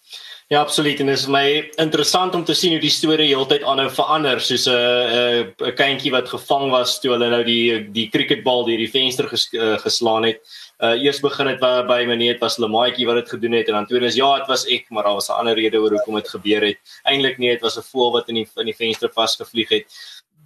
Ja, 0.47 0.61
absoluut 0.61 0.99
en 1.03 1.09
dit 1.11 1.17
is 1.17 1.25
my 1.27 1.47
interessant 1.75 2.35
om 2.35 2.43
te 2.47 2.53
sien 2.55 2.71
hoe 2.71 2.79
die 2.79 2.91
storie 2.91 3.25
heeltyd 3.27 3.65
aanhou 3.67 3.89
verander 3.91 4.39
soos 4.39 4.63
'n 4.71 4.71
'n 4.71 5.65
'n 5.67 5.75
kindjie 5.75 6.11
wat 6.11 6.29
gevang 6.31 6.71
was 6.71 6.99
toe 7.03 7.11
hulle 7.11 7.27
nou 7.29 7.43
die 7.43 7.83
die 7.97 8.07
cricketbal 8.13 8.63
deur 8.63 8.79
die 8.79 8.91
venster 8.93 9.27
ges, 9.27 9.49
uh, 9.53 9.75
geslaan 9.77 10.23
het. 10.23 10.39
Uh 10.79 10.95
eers 11.03 11.19
begin 11.19 11.47
het 11.47 11.59
by 11.59 12.05
meneer 12.07 12.33
het 12.33 12.41
was 12.41 12.57
'n 12.59 12.71
maatjie 12.71 13.07
wat 13.07 13.15
dit 13.15 13.29
gedoen 13.29 13.51
het 13.59 13.67
en 13.67 13.73
dan 13.73 13.87
tweedens 13.87 14.15
ja, 14.15 14.37
dit 14.37 14.47
was 14.47 14.65
ek, 14.67 14.85
maar 14.89 15.03
daar 15.03 15.19
was 15.19 15.29
'n 15.29 15.39
ander 15.39 15.55
rede 15.55 15.77
oor 15.77 15.91
hoekom 15.91 16.15
dit 16.15 16.29
gebeur 16.29 16.61
het. 16.61 16.77
Eintlik 17.03 17.37
nee, 17.37 17.51
dit 17.51 17.61
was 17.61 17.77
'n 17.77 17.83
voël 17.91 18.11
wat 18.11 18.29
in 18.29 18.35
die 18.35 18.47
in 18.55 18.65
die 18.65 18.75
venster 18.75 19.09
vasgevlieg 19.11 19.69
het 19.69 19.85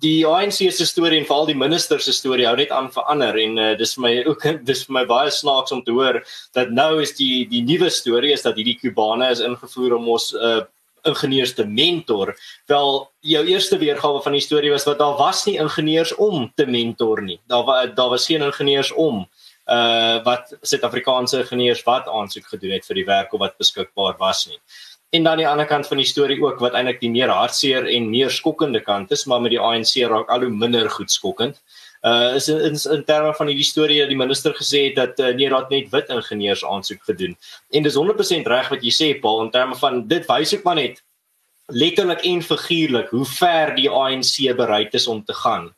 die 0.01 0.25
ANC 0.25 0.63
se 0.73 0.85
storie 0.89 1.19
en 1.19 1.27
veral 1.29 1.47
die 1.49 1.57
minister 1.57 2.01
se 2.01 2.13
storie 2.15 2.47
hou 2.49 2.55
net 2.57 2.73
aan 2.73 2.89
verander 2.93 3.37
en 3.37 3.57
uh, 3.57 3.69
dis 3.77 3.95
vir 3.97 4.05
my 4.05 4.13
ook 4.31 4.45
dis 4.69 4.83
vir 4.87 4.97
my 4.99 5.05
baie 5.09 5.31
snaaks 5.33 5.73
om 5.75 5.83
te 5.85 5.95
hoor 5.95 6.21
dat 6.57 6.73
nou 6.73 7.01
is 7.03 7.15
die 7.19 7.45
die 7.51 7.63
nuwe 7.67 7.91
storie 7.93 8.33
is 8.33 8.45
dat 8.45 8.57
hierdie 8.59 8.79
Kubane 8.81 9.29
is 9.31 9.43
ingevoer 9.45 9.97
om 9.99 10.09
ons 10.15 10.31
uh, 10.33 10.61
ingenieurs 11.01 11.55
te 11.57 11.63
mentor. 11.65 12.35
Wel 12.69 12.91
jou 13.25 13.39
eerste 13.49 13.77
weergawe 13.81 14.19
van 14.21 14.35
die 14.37 14.43
storie 14.43 14.69
was 14.69 14.85
wat 14.85 14.99
daar 14.99 15.15
was 15.17 15.45
nie 15.47 15.57
ingenieurs 15.57 16.13
om 16.13 16.45
te 16.55 16.67
mentor 16.69 17.23
nie. 17.25 17.39
Daar 17.49 17.65
was 17.65 17.95
daar 17.97 18.11
was 18.13 18.27
geen 18.29 18.45
ingenieurs 18.45 18.91
om 18.93 19.25
uh 19.71 20.17
wat 20.25 20.53
Suid-Afrikaanse 20.61 21.43
ingenieurs 21.43 21.83
wat 21.85 22.07
aansoek 22.09 22.47
gedoen 22.53 22.73
het 22.75 22.85
vir 22.85 22.97
die 22.97 23.05
werk 23.05 23.33
of 23.33 23.39
wat 23.39 23.59
beskikbaar 23.61 24.17
was 24.19 24.47
nie 24.49 24.57
en 25.11 25.23
dan 25.23 25.41
die 25.41 25.47
ander 25.47 25.67
kant 25.67 25.87
van 25.87 25.99
die 25.99 26.07
storie 26.07 26.39
ook 26.39 26.61
wat 26.63 26.75
eintlik 26.77 27.01
die 27.01 27.11
meer 27.11 27.31
hartseer 27.31 27.87
en 27.91 28.09
meer 28.09 28.31
skokkende 28.31 28.79
kant 28.83 29.11
is, 29.11 29.25
maar 29.27 29.41
met 29.43 29.51
die 29.51 29.59
ANC 29.59 29.97
raak 30.07 30.31
al 30.31 30.45
hoe 30.45 30.53
minder 30.55 30.87
goed 30.89 31.11
skokkend. 31.11 31.59
Uh 32.07 32.37
is 32.37 32.47
in, 32.49 32.61
in, 32.71 32.77
in 32.95 33.03
terme 33.05 33.33
van 33.37 33.51
hierdie 33.51 33.67
storie 33.67 33.99
dat 33.99 34.09
die 34.09 34.17
minister 34.17 34.55
gesê 34.57 34.87
het 34.87 34.95
dat 34.97 35.19
uh, 35.19 35.49
raad 35.51 35.69
net 35.69 35.91
wit 35.91 36.09
ingenieurs 36.09 36.63
aansoek 36.65 37.03
gedoen. 37.05 37.35
En 37.69 37.83
dis 37.83 37.99
100% 37.99 38.49
reg 38.49 38.71
wat 38.73 38.87
jy 38.87 38.93
sê 38.95 39.11
Paul 39.21 39.43
in 39.43 39.51
terme 39.51 39.75
van 39.77 40.01
dit 40.07 40.25
wys 40.31 40.55
ook 40.55 40.63
maar 40.65 40.79
net 40.79 41.03
letterlik 41.67 42.25
en 42.25 42.41
figuurlik 42.41 43.11
hoe 43.13 43.25
ver 43.25 43.75
die 43.75 43.89
ANC 43.89 44.55
bereid 44.57 44.95
is 44.97 45.07
om 45.07 45.23
te 45.23 45.35
gaan 45.43 45.69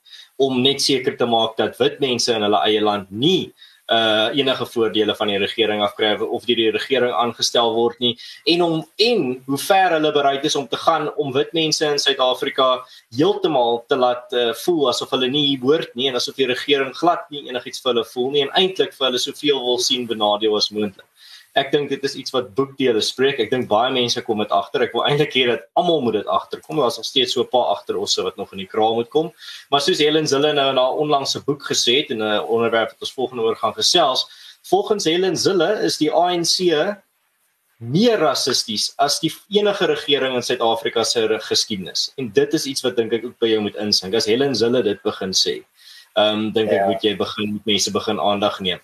om 0.42 0.62
net 0.62 0.82
seker 0.82 1.18
te 1.18 1.26
maak 1.30 1.58
dat 1.58 1.78
wit 1.78 2.00
mense 2.02 2.32
in 2.34 2.42
hulle 2.42 2.62
eie 2.66 2.82
land 2.82 3.12
nie 3.12 3.52
uh 3.52 3.73
enige 3.92 4.66
voordele 4.66 5.16
van 5.16 5.28
die 5.28 5.38
regering 5.38 5.82
afkry 5.84 6.14
of 6.24 6.46
deur 6.48 6.56
die 6.56 6.72
regering 6.72 7.12
aangestel 7.14 7.74
word 7.76 8.00
nie 8.00 8.14
en 8.46 8.62
om 8.64 8.76
en 8.96 9.26
hoe 9.46 9.60
ver 9.60 9.98
hulle 9.98 10.12
bereid 10.16 10.46
is 10.48 10.56
om 10.56 10.68
te 10.68 10.80
gaan 10.80 11.10
om 11.20 11.34
wit 11.36 11.52
mense 11.54 11.86
in 11.86 12.00
Suid-Afrika 12.00 12.70
heeltemal 13.18 13.84
te 13.88 14.00
laat 14.00 14.32
uh, 14.32 14.54
voel 14.64 14.90
asof 14.94 15.12
hulle 15.12 15.28
nie 15.28 15.58
behoort 15.60 15.92
nie 16.00 16.08
en 16.08 16.16
asof 16.16 16.40
die 16.40 16.48
regering 16.48 16.94
glad 16.96 17.28
nie 17.30 17.44
enigiets 17.50 17.84
vir 17.84 17.94
hulle 17.94 18.06
voel 18.14 18.32
nie 18.32 18.46
en 18.46 18.54
eintlik 18.62 18.96
vir 18.96 19.10
hulle 19.10 19.22
soveel 19.22 19.60
wil 19.68 19.82
sien 19.82 20.08
benadeel 20.08 20.56
as 20.58 20.72
moontlik. 20.72 21.06
Ek 21.54 21.70
dink 21.72 21.92
dit 21.94 22.04
is 22.04 22.16
iets 22.18 22.34
wat 22.34 22.54
boekdele 22.58 23.02
spreek. 23.06 23.38
Ek 23.44 23.52
dink 23.52 23.68
baie 23.70 23.92
mense 23.94 24.22
kom 24.26 24.40
dit 24.42 24.54
agter. 24.56 24.88
Ek 24.88 24.96
wil 24.98 25.06
eintlik 25.06 25.36
hê 25.38 25.46
dat 25.52 25.68
almal 25.78 26.02
moet 26.02 26.18
dit 26.18 26.30
agterkom. 26.30 26.80
Daar's 26.82 26.98
nog 26.98 27.06
steeds 27.06 27.34
so 27.34 27.44
'n 27.44 27.50
paar 27.52 27.76
agter 27.76 27.98
ons 27.98 28.16
wat 28.16 28.38
nog 28.38 28.52
in 28.54 28.64
die 28.64 28.72
kraal 28.72 28.96
moet 28.96 29.10
kom. 29.10 29.32
Maar 29.70 29.82
soos 29.82 30.00
Helen 30.00 30.28
Zille 30.28 30.54
nou 30.54 30.70
in 30.70 30.78
haar 30.78 30.98
onlangse 30.98 31.44
boek 31.46 31.62
gesê 31.62 32.02
het 32.02 32.10
en 32.10 32.24
'n 32.24 32.40
onderwerp 32.40 32.90
wat 32.92 33.02
ons 33.02 33.14
volgende 33.14 33.44
oor 33.44 33.56
gaan 33.56 33.74
gesels, 33.74 34.26
volgens 34.64 35.06
Helen 35.06 35.38
Zille 35.38 35.84
is 35.84 35.98
die 35.98 36.12
ANC 36.12 36.98
meer 37.78 38.18
rassisties 38.18 38.94
as 38.98 39.20
die 39.20 39.32
enige 39.50 39.86
regering 39.86 40.36
in 40.36 40.46
Suid-Afrika 40.46 41.04
se 41.04 41.40
geskiedenis. 41.40 42.12
En 42.18 42.32
dit 42.32 42.54
is 42.54 42.66
iets 42.66 42.82
wat 42.82 42.96
dink 42.96 43.14
ek 43.14 43.26
ook 43.26 43.40
by 43.40 43.48
jou 43.52 43.62
moet 43.62 43.76
insink. 43.76 44.16
As 44.16 44.26
Helen 44.26 44.56
Zille 44.56 44.84
dit 44.84 45.02
begin 45.04 45.34
sê, 45.34 45.64
ehm 46.16 46.48
um, 46.48 46.52
dink 46.52 46.72
ja. 46.72 46.82
ek 46.82 46.88
moet 46.88 47.04
jy 47.04 47.16
begin 47.18 47.54
met 47.54 47.66
mense 47.66 47.92
begin 47.92 48.20
aandag 48.20 48.60
neem. 48.60 48.80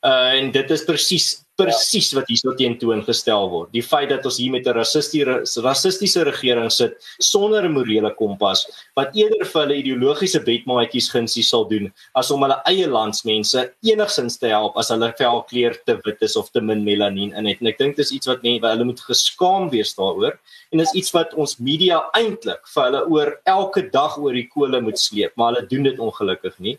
Uh 0.00 0.36
en 0.38 0.50
dit 0.50 0.70
is 0.70 0.84
presies 0.84 1.44
presies 1.60 2.10
wat 2.16 2.28
hierso 2.30 2.54
teentoon 2.56 3.02
gestel 3.06 3.48
word. 3.52 3.70
Die 3.74 3.84
feit 3.84 4.08
dat 4.12 4.24
ons 4.26 4.38
hier 4.40 4.50
met 4.50 4.66
'n 4.66 4.74
rassistiese 4.74 5.62
rassistiese 5.62 6.24
regering 6.24 6.70
sit 6.70 6.96
sonder 7.18 7.64
'n 7.64 7.72
morele 7.72 8.10
kompas 8.14 8.66
wat 8.96 9.14
eerder 9.14 9.44
vir 9.46 9.60
hulle 9.62 9.76
ideologiese 9.82 10.40
bedmaatjies 10.40 11.10
gunsie 11.12 11.44
sal 11.44 11.64
doen 11.68 11.92
as 12.14 12.30
om 12.30 12.42
hulle 12.42 12.60
eie 12.66 12.86
landsmense 12.86 13.72
enigsins 13.82 14.38
te 14.38 14.48
help 14.48 14.76
as 14.76 14.88
hulle 14.88 15.12
velkleur 15.18 15.76
te 15.86 15.98
wit 16.04 16.22
is 16.22 16.36
of 16.36 16.50
te 16.50 16.60
min 16.60 16.84
melanien 16.84 17.32
in 17.36 17.46
het. 17.46 17.60
En 17.60 17.66
ek 17.66 17.78
dink 17.78 17.96
dis 17.96 18.12
iets 18.12 18.26
wat 18.26 18.42
mense 18.42 18.66
hulle 18.66 18.84
moet 18.84 19.00
geskaam 19.00 19.70
wees 19.70 19.94
daaroor 19.94 20.38
en 20.72 20.78
dis 20.78 20.94
iets 20.94 21.12
wat 21.12 21.34
ons 21.34 21.58
media 21.58 22.00
eintlik 22.14 22.66
vir 22.74 22.84
hulle 22.84 23.02
oor 23.10 23.40
elke 23.44 23.82
dag 23.90 24.18
oor 24.18 24.32
die 24.32 24.48
kole 24.48 24.80
moet 24.80 24.98
sleep, 24.98 25.32
maar 25.36 25.54
hulle 25.54 25.66
doen 25.66 25.82
dit 25.82 25.98
ongelukkig 25.98 26.58
nie. 26.58 26.78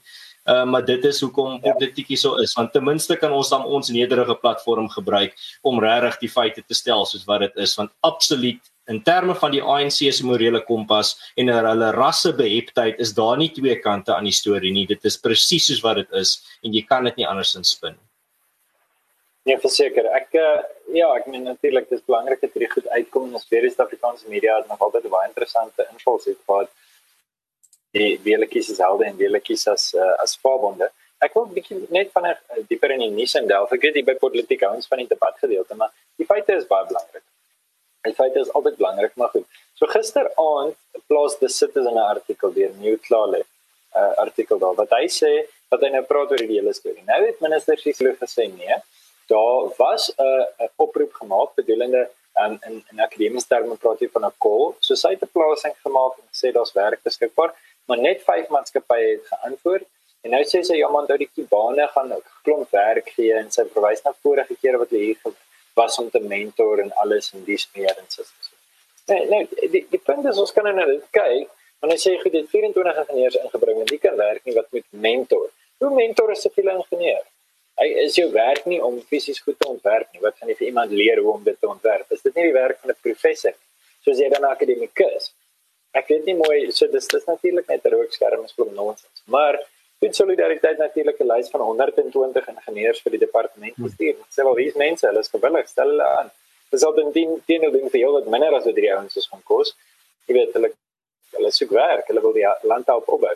Uh, 0.49 0.63
maar 0.65 0.85
dit 0.85 1.03
is 1.05 1.19
hoekom 1.21 1.59
ja. 1.61 1.73
politiek 1.73 2.17
so 2.17 2.39
is 2.41 2.55
want 2.57 2.71
ten 2.73 2.81
minste 2.83 3.13
kan 3.21 3.31
ons 3.31 3.49
dan 3.53 3.61
ons 3.61 3.91
nederige 3.93 4.33
platform 4.41 4.87
gebruik 4.89 5.35
om 5.61 5.77
regtig 5.79 6.17
die 6.23 6.29
feite 6.33 6.63
te 6.65 6.73
stel 6.73 7.05
soos 7.05 7.27
wat 7.29 7.43
dit 7.45 7.61
is 7.61 7.75
want 7.77 7.93
absoluut 8.01 8.71
in 8.89 9.03
terme 9.05 9.35
van 9.37 9.53
die 9.53 9.61
ANC 9.61 9.99
se 10.01 10.25
morele 10.25 10.63
kompas 10.65 11.13
en 11.37 11.53
hulle 11.53 11.91
rassebeheptheid 11.93 12.97
is 13.05 13.13
daar 13.13 13.37
nie 13.37 13.51
twee 13.53 13.77
kante 13.85 14.15
aan 14.15 14.25
die 14.25 14.33
storie 14.33 14.73
nie 14.73 14.87
dit 14.89 15.05
is 15.05 15.21
presies 15.21 15.69
soos 15.69 15.85
wat 15.85 16.01
dit 16.01 16.17
is 16.23 16.39
en 16.65 16.73
jy 16.73 16.87
kan 16.89 17.05
dit 17.05 17.21
nie 17.21 17.29
andersins 17.29 17.77
spin 17.77 18.01
Nee, 19.49 19.57
verseker. 19.57 20.05
Ek 20.13 20.35
uh, 20.37 20.59
ja, 20.93 21.07
ek 21.17 21.25
meen 21.33 21.47
natuurlik 21.49 21.87
dis 21.89 22.03
belangrik 22.05 22.43
dat 22.43 22.53
hierdie 22.53 22.69
goed 22.69 22.89
uitkom 22.93 23.23
en 23.25 23.39
ons 23.39 23.47
weet 23.49 23.63
die 23.65 23.71
Suid-Afrikaanse 23.73 24.29
media 24.29 24.59
het 24.59 24.67
nog 24.69 24.81
altyd 24.85 25.07
baie 25.09 25.29
interessante 25.29 25.87
invalshoeke 25.89 26.45
gehad 26.45 26.69
die 27.97 28.19
weeletjies 28.23 28.69
is 28.69 28.77
helde 28.77 29.05
en 29.05 29.17
weeletjies 29.19 29.67
as 29.67 29.93
uh, 29.93 30.13
as 30.23 30.37
voorbonde. 30.43 30.89
Ek 31.21 31.33
wil 31.37 31.45
'n 31.45 31.53
bietjie 31.57 31.79
net 31.89 32.11
van 32.15 32.25
'n 32.27 32.35
uh, 32.35 32.63
dieper 32.69 32.91
in 32.91 33.03
die 33.05 33.09
nuus 33.09 33.35
en 33.35 33.47
delf. 33.47 33.71
Ek 33.71 33.81
weet 33.81 33.95
jy 33.95 34.03
by 34.03 34.15
politiek 34.15 34.63
ons 34.69 34.87
van 34.87 35.03
die 35.03 35.07
debat 35.07 35.35
gedeelte, 35.43 35.75
maar 35.75 35.91
die 36.17 36.25
feite 36.25 36.55
is 36.55 36.67
baie 36.67 36.87
belangrik. 36.87 37.23
Die 38.07 38.17
feite 38.17 38.39
is 38.39 38.53
altyd 38.57 38.77
belangrik, 38.77 39.15
maar 39.15 39.29
goed. 39.29 39.45
So 39.75 39.85
gisteraand 39.85 40.75
plaas 41.07 41.37
the 41.39 41.49
Citizen 41.49 41.93
'n 41.93 42.07
artikel 42.15 42.53
deur 42.53 42.71
New 42.79 42.97
Clale 43.07 43.43
'n 43.43 43.45
uh, 43.99 44.13
artikel 44.25 44.57
daar 44.57 44.75
wat 44.75 44.89
hy 44.89 45.07
sê 45.07 45.31
dat 45.69 45.81
hy 45.81 45.89
nou 45.89 46.03
praat 46.03 46.31
oor 46.31 46.37
die 46.37 46.59
hele 46.59 46.73
storie. 46.73 47.03
Nou 47.05 47.25
het 47.25 47.39
minister 47.39 47.77
Cecile 47.77 48.15
gesê 48.15 48.47
nee. 48.47 48.75
Daar 49.27 49.71
was 49.77 50.11
'n 50.17 50.23
uh, 50.23 50.69
oproep 50.75 51.13
gemaak 51.13 51.55
bedoelende 51.55 52.09
en 52.33 52.59
in 52.67 52.83
in 52.91 52.99
akademiese 52.99 53.47
terme 53.47 53.75
praat 53.75 53.99
jy 53.99 54.09
van 54.09 54.25
'n 54.25 54.37
call. 54.37 54.75
So 54.79 54.95
sy 54.95 55.09
het 55.09 55.23
'n 55.23 55.31
plasing 55.31 55.75
gemaak 55.85 56.13
en 56.17 56.27
sê 56.31 56.51
daar's 56.51 56.73
werk 56.73 57.03
beskikbaar 57.03 57.51
maar 57.87 57.97
net 57.97 58.23
vyf 58.27 58.49
maatskappye 58.49 59.07
het 59.15 59.25
geantwoord 59.33 59.87
en 60.21 60.35
nou 60.35 60.41
sê 60.45 60.61
sy 60.63 60.77
ja 60.77 60.89
man, 60.89 61.07
dat 61.09 61.21
die 61.21 61.29
kubane 61.35 61.87
gaan 61.93 62.11
ook 62.13 62.27
klomp 62.45 62.71
werk 62.71 63.09
gee 63.15 63.33
en 63.33 63.49
sy 63.51 63.65
verwys 63.73 64.03
na 64.05 64.13
vorige 64.21 64.55
kere 64.61 64.77
wat 64.77 64.93
hulle 64.93 65.11
hier 65.11 65.39
was 65.73 65.97
om 65.97 66.09
te 66.09 66.19
mentor 66.19 66.79
en 66.83 66.91
alles 67.03 67.31
en 67.33 67.43
dis 67.43 67.69
meer 67.75 67.95
en 67.97 68.07
so. 68.07 68.23
Nee, 69.07 69.25
nee, 69.29 69.69
die 69.73 69.85
die 69.89 69.99
punt 69.99 70.25
is 70.29 70.39
ons 70.39 70.53
kan 70.55 70.67
nou 70.67 70.75
net 70.77 71.07
kyk, 71.15 71.49
want 71.81 71.93
hy 71.93 71.97
sê 71.99 72.13
goed, 72.21 72.35
dit 72.35 72.49
24 72.51 73.01
ingenieurs 73.03 73.39
ingebring 73.41 73.81
en 73.81 73.89
die 73.89 73.99
kan 73.99 74.17
werk 74.19 74.45
nie 74.45 74.55
wat 74.55 74.69
met 74.75 74.85
mentor. 75.07 75.49
Hoe 75.81 75.93
mentor 75.95 76.31
is 76.31 76.45
'n 76.45 76.49
siviele 76.49 76.75
ingenieur? 76.77 77.23
Hy 77.81 77.87
is 78.05 78.15
jou 78.15 78.29
werk 78.31 78.65
nie 78.65 78.81
om 78.83 79.01
fisies 79.09 79.39
goed 79.39 79.57
te 79.59 79.67
ontwerp 79.67 80.07
nie. 80.13 80.21
Wat 80.21 80.35
gaan 80.37 80.49
jy 80.49 80.55
vir 80.55 80.67
iemand 80.67 80.91
leer 80.91 81.21
hoe 81.23 81.33
om 81.33 81.43
dit 81.43 81.59
te 81.59 81.67
ontwerp? 81.67 82.11
Is 82.11 82.21
dit 82.21 82.35
nie 82.35 82.43
die 82.43 82.59
werk 82.59 82.79
van 82.81 82.91
'n 82.91 83.01
professor 83.01 83.53
soos 84.03 84.17
jy 84.17 84.29
dan 84.29 84.41
'n 84.41 84.53
akademikus? 84.55 85.33
Ek 85.99 86.07
weet 86.07 86.25
nie 86.25 86.37
mooi 86.45 86.71
so 86.71 86.87
dis 86.87 87.07
dis 87.07 87.25
natuurlik 87.33 87.67
net 87.67 87.85
'n 87.85 87.93
rookskerm 87.95 88.43
is 88.45 88.53
klop 88.57 88.71
nonsens 88.73 89.23
maar 89.25 89.59
dit 90.01 90.15
solidariteit 90.15 90.77
natuurlik 90.77 91.19
'n 91.19 91.27
lys 91.33 91.49
van 91.49 91.61
120 91.61 92.47
ingenieurs 92.47 93.01
vir 93.01 93.11
die 93.11 93.19
departement 93.25 93.75
hmm. 93.75 93.85
gestuur 93.85 94.15
sê 94.35 94.43
wel 94.47 94.55
wie 94.59 94.71
mense 94.75 95.05
hulle 95.07 95.19
is 95.19 95.33
gewillig 95.35 95.67
stel 95.67 95.89
hulle 95.93 96.07
aan. 96.19 96.31
Dis 96.71 96.83
al 96.87 96.93
dan 96.93 97.11
dien 97.17 97.31
dien 97.45 97.61
ding 97.75 97.89
vir 97.93 98.01
jou 98.03 98.11
wat 98.13 98.31
minder 98.35 98.55
as 98.57 98.65
wat 98.69 98.75
die 98.75 98.89
ouens 98.95 99.15
is 99.21 99.27
van 99.33 99.41
kos. 99.51 99.75
Jy 100.27 100.33
weet 100.39 100.57
hulle 100.57 100.71
hulle 101.35 101.51
soek 101.57 101.71
werk 101.77 102.09
hulle 102.09 102.23
wil 102.25 102.33
die 102.39 102.47
land 102.71 102.89
op 102.89 103.13
opbou. 103.15 103.35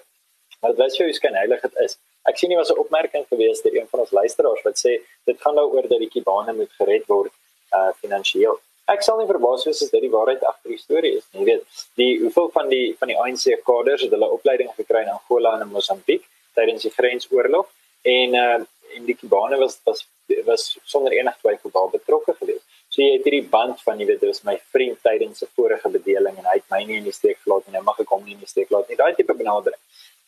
Maar 0.62 0.74
dit 0.74 0.82
wys 0.84 0.98
jou 0.98 1.08
hoe 1.10 1.18
skyn 1.20 1.38
heilig 1.42 1.62
dit 1.68 1.76
is. 1.86 1.98
Ek 2.32 2.38
sien 2.38 2.50
nie 2.50 2.58
was 2.58 2.72
'n 2.74 2.82
opmerking 2.86 3.26
gewees 3.30 3.62
deur 3.62 3.76
een 3.78 3.88
van 3.92 4.00
ons 4.00 4.16
luisteraars 4.20 4.64
wat 4.68 4.82
sê 4.86 4.94
dit 5.30 5.42
gaan 5.44 5.56
nou 5.56 5.68
oor 5.76 5.88
dat 5.88 6.00
die 6.00 6.14
kibane 6.16 6.54
moet 6.54 6.72
gered 6.80 7.06
word 7.08 7.34
uh 7.78 7.92
finansiëel 8.02 8.58
Ek 8.94 9.02
sal 9.02 9.18
nie 9.18 9.28
verbaas 9.30 9.64
wees 9.66 9.82
as 9.82 9.90
dit 9.90 10.04
die 10.06 10.14
waarheid 10.14 10.44
agter 10.46 10.70
die 10.70 10.82
storie 10.82 11.16
is 11.18 11.26
nie. 11.34 11.42
Jy 11.42 11.46
weet, 11.50 11.84
die 12.02 12.12
hoeveel 12.22 12.52
van 12.54 12.70
die 12.70 12.86
van 13.00 13.10
die 13.10 13.18
ANC 13.18 13.46
kaders 13.66 14.06
het 14.06 14.14
hulle 14.14 14.30
opleiding 14.38 14.70
gekry 14.78 15.02
in 15.06 15.14
Angola 15.16 15.56
en 15.58 15.66
in 15.66 15.72
Mosambiek 15.74 16.26
tydens 16.58 16.86
die 16.86 16.94
grensoorlog 16.98 17.72
en 18.18 18.42
uh 18.46 18.64
en 18.96 19.08
die 19.10 19.16
Kubane 19.18 19.58
was 19.60 19.80
was 19.84 20.06
was 20.46 20.64
sonder 20.86 21.12
enige 21.12 21.42
twyfel 21.42 21.72
daar 21.74 21.90
betrokke 21.92 22.36
geweest. 22.38 22.64
So 22.94 23.02
jy 23.02 23.18
het 23.18 23.26
hierdie 23.28 23.50
band 23.56 23.82
van 23.84 24.00
jy 24.00 24.06
weet 24.08 24.22
dit 24.22 24.30
was 24.30 24.44
my 24.48 24.56
vriend 24.72 25.02
tydens 25.04 25.42
'n 25.44 25.50
vorige 25.56 25.90
bedeling 25.98 26.38
en 26.38 26.46
hy 26.52 26.56
het 26.60 26.70
my 26.72 26.84
nie 26.84 26.98
in 27.02 27.10
die 27.10 27.18
steek 27.20 27.40
gelaat 27.44 27.66
nie. 27.66 27.74
Nou 27.74 27.84
mag 27.84 28.00
ek 28.00 28.14
hom 28.16 28.24
nie 28.24 28.38
in 28.38 28.44
die 28.46 28.54
steek 28.54 28.70
laat 28.70 28.88
nie. 28.90 28.96
Daai 28.96 29.16
tipe 29.16 29.34
benadering. 29.34 29.82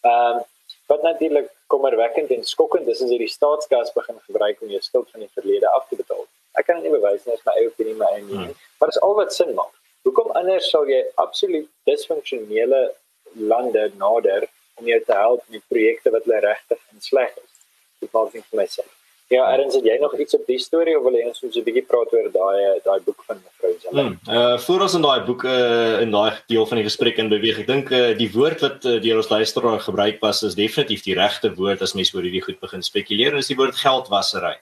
Ehm 0.03 0.37
uh, 0.37 0.43
wat 0.87 1.03
natuurlik 1.03 1.49
kommerwekkend 1.67 2.29
en 2.31 2.43
skokkend 2.43 2.87
is 2.87 3.01
as 3.03 3.09
jy 3.11 3.17
die 3.17 3.35
staatskas 3.37 3.93
begin 3.93 4.19
gebruik 4.25 4.61
om 4.61 4.69
jou 4.69 4.81
skuld 4.81 5.09
van 5.11 5.19
die 5.19 5.33
verlede 5.35 5.69
af 5.69 5.87
te 5.89 5.95
betaal. 5.95 6.25
Ek 6.59 6.67
kan 6.69 6.81
nie 6.81 6.93
bewys 6.93 7.25
nie 7.25 7.35
as 7.35 7.45
my 7.45 7.55
eie 7.59 7.69
opinie 7.71 7.95
my 7.99 8.11
eie 8.15 8.23
nie. 8.23 8.35
Hmm. 8.35 8.53
Maar 8.79 8.91
dit 8.91 8.97
is 8.97 9.05
al 9.07 9.17
wat 9.19 9.33
sin 9.33 9.53
maak. 9.57 9.73
Hoekom 10.07 10.31
anders 10.39 10.69
sou 10.71 10.83
jy 10.89 11.01
absoluut 11.23 11.67
disfunksionele 11.89 12.83
lande 13.35 13.89
nader 14.01 14.47
om 14.79 14.87
jou 14.87 14.99
te 15.05 15.17
help 15.17 15.43
met 15.53 15.65
projekte 15.73 16.13
wat 16.13 16.27
hulle 16.29 16.43
regtig 16.45 16.79
in 16.93 17.01
sleg 17.09 17.33
is? 17.41 17.51
Dit 18.03 18.13
maak 18.13 18.33
nie 18.33 18.45
vir 18.45 18.61
my 18.61 18.69
sin. 18.71 18.87
Ja, 19.27 19.43
Erns, 19.51 19.75
het 19.75 19.83
jy 19.83 19.97
nog 19.99 20.13
iets 20.15 20.37
op 20.37 20.45
die 20.47 20.59
storie 20.59 20.93
of 20.95 21.03
wil 21.03 21.17
jy 21.19 21.25
ons 21.27 21.41
'n 21.43 21.63
bietjie 21.63 21.83
praat 21.83 22.13
oor 22.15 22.29
daai 22.31 22.79
daai 22.85 22.99
boek 23.03 23.23
van 23.27 23.41
mevrou 23.43 23.73
Zelle? 23.79 24.01
Hmm, 24.01 24.19
uh 24.31 24.57
voor 24.57 24.81
ons 24.85 24.93
in 24.95 25.01
daai 25.03 25.25
boek 25.27 25.43
uh 25.43 25.99
in 26.01 26.11
daai 26.11 26.31
deel 26.47 26.65
van 26.65 26.77
die 26.77 26.87
gesprek 26.87 27.17
in 27.17 27.29
beweeg, 27.29 27.59
ek 27.59 27.67
dink 27.67 27.91
uh 27.91 28.15
die 28.15 28.31
woord 28.31 28.61
wat 28.61 28.85
uh, 28.85 29.01
deur 29.03 29.17
ons 29.17 29.29
luisteraar 29.29 29.79
gebruik 29.83 30.21
was 30.21 30.43
is 30.43 30.55
definitief 30.55 31.03
die 31.03 31.17
regte 31.19 31.51
woord 31.55 31.81
as 31.81 31.93
mens 31.93 32.13
oor 32.15 32.23
hierdie 32.23 32.41
goed 32.41 32.59
begin 32.59 32.81
spekuleer, 32.81 33.35
is 33.35 33.51
die 33.51 33.59
woord 33.59 33.75
geldwasery. 33.75 34.55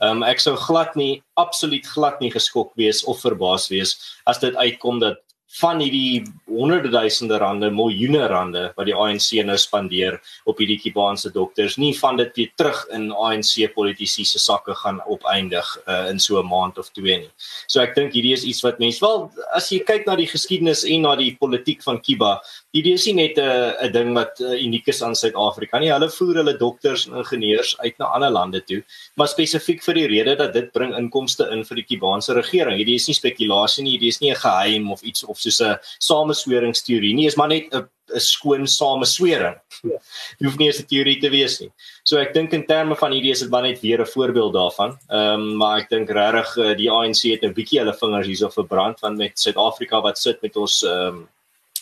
Ehm 0.00 0.22
um, 0.22 0.22
ek 0.24 0.40
sou 0.40 0.54
glad 0.56 0.94
nie 0.96 1.22
absoluut 1.36 1.86
glad 1.86 2.20
nie 2.24 2.30
geskok 2.32 2.72
wees 2.80 3.02
of 3.04 3.20
verbaas 3.20 3.68
wees 3.68 3.98
as 4.30 4.40
dit 4.40 4.56
uitkom 4.56 5.00
dat 5.02 5.20
van 5.58 5.80
hierdie 5.82 6.22
honderde 6.46 6.90
duisende 6.92 7.38
rande, 7.42 7.70
miljoene 7.74 8.26
rande 8.30 8.62
wat 8.76 8.86
die 8.86 8.94
ANC 8.94 9.32
nou 9.46 9.56
spandeer 9.58 10.20
op 10.48 10.60
hierdie 10.62 10.78
Kubaanse 10.78 11.32
dokters, 11.34 11.76
nie 11.80 11.90
van 11.98 12.20
dit 12.20 12.30
weer 12.38 12.52
terug 12.58 12.78
in 12.94 13.08
ANC 13.10 13.66
politici 13.74 14.24
se 14.24 14.38
sakke 14.38 14.76
gaan 14.78 15.00
opeindig 15.10 15.66
uh, 15.86 16.06
in 16.10 16.22
so 16.22 16.38
'n 16.38 16.46
maand 16.46 16.78
of 16.78 16.90
twee 16.94 17.18
nie. 17.18 17.30
So 17.66 17.80
ek 17.80 17.94
dink 17.94 18.14
hierdie 18.14 18.32
is 18.32 18.44
iets 18.44 18.62
wat 18.62 18.78
mense 18.78 19.00
wel 19.02 19.30
as 19.52 19.70
jy 19.72 19.80
kyk 19.82 20.06
na 20.06 20.16
die 20.16 20.28
geskiedenis 20.30 20.84
en 20.84 21.02
na 21.02 21.16
die 21.16 21.34
politiek 21.40 21.82
van 21.82 21.98
Kuba, 21.98 22.40
hierdie 22.72 22.94
is 22.94 23.06
nie 23.06 23.14
net 23.14 23.38
'n 23.38 23.74
'n 23.88 23.92
ding 23.92 24.14
wat 24.14 24.40
uh, 24.40 24.54
uniek 24.54 24.86
is 24.88 25.02
aan 25.02 25.14
Suid-Afrika 25.14 25.78
nie. 25.78 25.90
Hulle 25.90 26.10
voer 26.10 26.34
hulle 26.44 26.58
dokters 26.58 27.06
en 27.06 27.18
ingenieurs 27.18 27.74
uit 27.80 27.98
na 27.98 28.06
ander 28.14 28.30
lande 28.30 28.60
toe, 28.60 28.84
maar 29.16 29.28
spesifiek 29.28 29.82
vir 29.82 29.94
die 29.94 30.06
rede 30.06 30.36
dat 30.36 30.52
dit 30.52 30.72
bring 30.72 30.94
inkomste 30.94 31.50
in 31.50 31.64
vir 31.64 31.82
die 31.82 31.88
Kubaanse 31.90 32.34
regering. 32.34 32.76
Hierdie 32.78 32.94
is 32.94 33.08
nie 33.08 33.18
spekulasie 33.18 33.82
nie, 33.82 33.98
hierdie 33.98 34.14
is 34.14 34.20
nie 34.20 34.30
'n 34.30 34.36
geheim 34.36 34.92
of 34.92 35.02
iets 35.02 35.24
of 35.24 35.39
soos 35.40 35.60
'n 35.60 35.78
samesweringsteorie 35.98 37.14
nie, 37.14 37.26
is 37.26 37.36
maar 37.36 37.48
net 37.48 37.72
'n 37.74 37.88
'n 38.14 38.20
skoon 38.20 38.66
sameswering. 38.66 39.56
Ja. 39.82 39.98
Dit 40.38 40.46
hoef 40.46 40.58
nie 40.58 40.68
'n 40.68 40.86
teorie 40.86 41.18
te 41.20 41.30
wees 41.30 41.60
nie. 41.60 41.70
So 42.04 42.18
ek 42.18 42.34
dink 42.34 42.52
in 42.52 42.66
terme 42.66 42.96
van 42.96 43.12
hierdie 43.12 43.32
is 43.32 43.40
dit 43.40 43.50
maar 43.50 43.62
net 43.62 43.80
weer 43.80 44.00
'n 44.00 44.06
voorbeeld 44.06 44.52
daarvan. 44.52 44.98
Ehm 45.08 45.40
um, 45.40 45.56
maar 45.56 45.80
ek 45.80 45.90
dink 45.90 46.10
regtig 46.10 46.56
uh, 46.56 46.76
die 46.76 46.90
ANC 46.90 47.22
het 47.30 47.44
'n 47.44 47.54
bietjie 47.54 47.80
hulle 47.80 47.94
vingers 47.94 48.26
hierso 48.26 48.48
verbrand 48.48 49.00
want 49.00 49.16
met 49.16 49.38
Suid-Afrika 49.38 50.00
wat 50.00 50.18
sit 50.18 50.42
met 50.42 50.56
ons 50.56 50.82
ehm 50.82 51.06
um, 51.06 51.28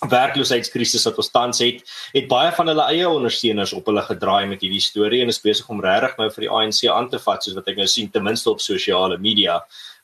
werkloosheidskrisis 0.07 1.05
wat 1.09 1.17
ons 1.19 1.31
tans 1.31 1.59
het, 1.59 1.83
het 2.15 2.29
baie 2.31 2.53
van 2.55 2.71
hulle 2.71 2.85
eie 2.93 3.09
ondersteuners 3.09 3.73
op 3.75 3.89
hulle 3.91 4.03
gedraai 4.07 4.47
met 4.47 4.61
hierdie 4.63 4.83
storie 4.83 5.23
en 5.23 5.33
is 5.33 5.41
besig 5.43 5.69
om 5.69 5.83
regtig 5.83 6.15
nou 6.21 6.29
vir 6.31 6.45
die 6.47 6.51
ANC 6.55 6.85
aan 6.87 7.09
te 7.11 7.19
vat 7.19 7.43
soos 7.43 7.57
wat 7.59 7.69
ek 7.73 7.81
nou 7.81 7.87
sien 7.91 8.11
ten 8.11 8.23
minste 8.23 8.51
op 8.51 8.63
sosiale 8.63 9.19
media. 9.19 9.59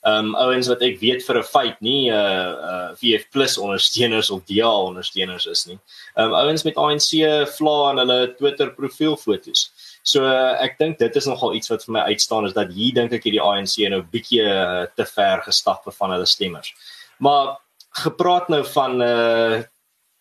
Um 0.04 0.34
ouens 0.36 0.68
wat 0.68 0.82
ek 0.84 0.98
weet 1.00 1.24
vir 1.24 1.38
'n 1.38 1.48
feit 1.48 1.80
nie 1.80 2.10
uh 2.12 2.52
uh 2.70 2.90
VF+ 3.00 3.56
ondersteuners 3.58 4.30
of 4.30 4.44
DA 4.44 4.68
ondersteuners 4.68 5.46
is 5.46 5.66
nie. 5.66 5.78
Um 6.16 6.34
ouens 6.34 6.64
met 6.64 6.76
ANC 6.76 7.10
vla 7.56 7.90
in 7.90 8.02
hulle 8.02 8.34
Twitter 8.36 8.70
profielfoto's. 8.70 9.70
So 10.04 10.26
uh, 10.28 10.60
ek 10.60 10.76
dink 10.78 10.98
dit 11.00 11.16
is 11.16 11.26
nogal 11.26 11.54
iets 11.56 11.70
wat 11.72 11.84
vir 11.86 11.92
my 11.96 12.00
uitstaan 12.12 12.44
is 12.44 12.52
dat 12.52 12.72
hier 12.76 12.92
dink 12.92 13.12
ek 13.16 13.24
hierdie 13.24 13.40
ANC 13.40 13.78
nou 13.88 14.02
bietjie 14.12 14.44
uh, 14.44 14.84
te 14.96 15.06
ver 15.08 15.40
gestap 15.46 15.88
van 15.88 16.12
hulle 16.12 16.26
stemmers. 16.28 16.74
Maar 17.18 17.56
gepraat 18.04 18.50
nou 18.52 18.64
van 18.74 19.00
uh 19.02 19.62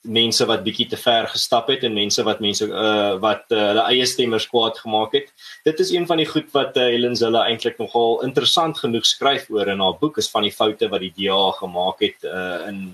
mense 0.03 0.45
wat 0.45 0.63
bietjie 0.63 0.87
te 0.91 0.97
ver 0.99 1.27
gestap 1.31 1.69
het 1.71 1.83
en 1.87 1.93
mense 1.95 2.23
wat 2.27 2.41
mense 2.43 2.67
uh 2.67 3.15
wat 3.23 3.45
uh, 3.55 3.59
hulle 3.69 3.85
eie 3.91 4.05
stemmers 4.05 4.47
kwaad 4.51 4.79
gemaak 4.83 5.15
het. 5.15 5.31
Dit 5.63 5.79
is 5.79 5.93
een 5.95 6.07
van 6.07 6.19
die 6.19 6.27
goed 6.27 6.51
wat 6.51 6.77
uh, 6.77 6.89
Helen 6.91 7.15
Zille 7.15 7.43
eintlik 7.47 7.79
nogal 7.79 8.21
interessant 8.27 8.79
genoeg 8.79 9.05
skryf 9.07 9.49
oor 9.49 9.71
in 9.71 9.79
haar 9.79 9.95
boek 9.99 10.19
is 10.19 10.29
van 10.29 10.43
die 10.43 10.51
foute 10.51 10.89
wat 10.91 11.05
die 11.05 11.13
DA 11.15 11.51
gemaak 11.61 12.03
het 12.03 12.27
uh 12.27 12.67
in 12.67 12.91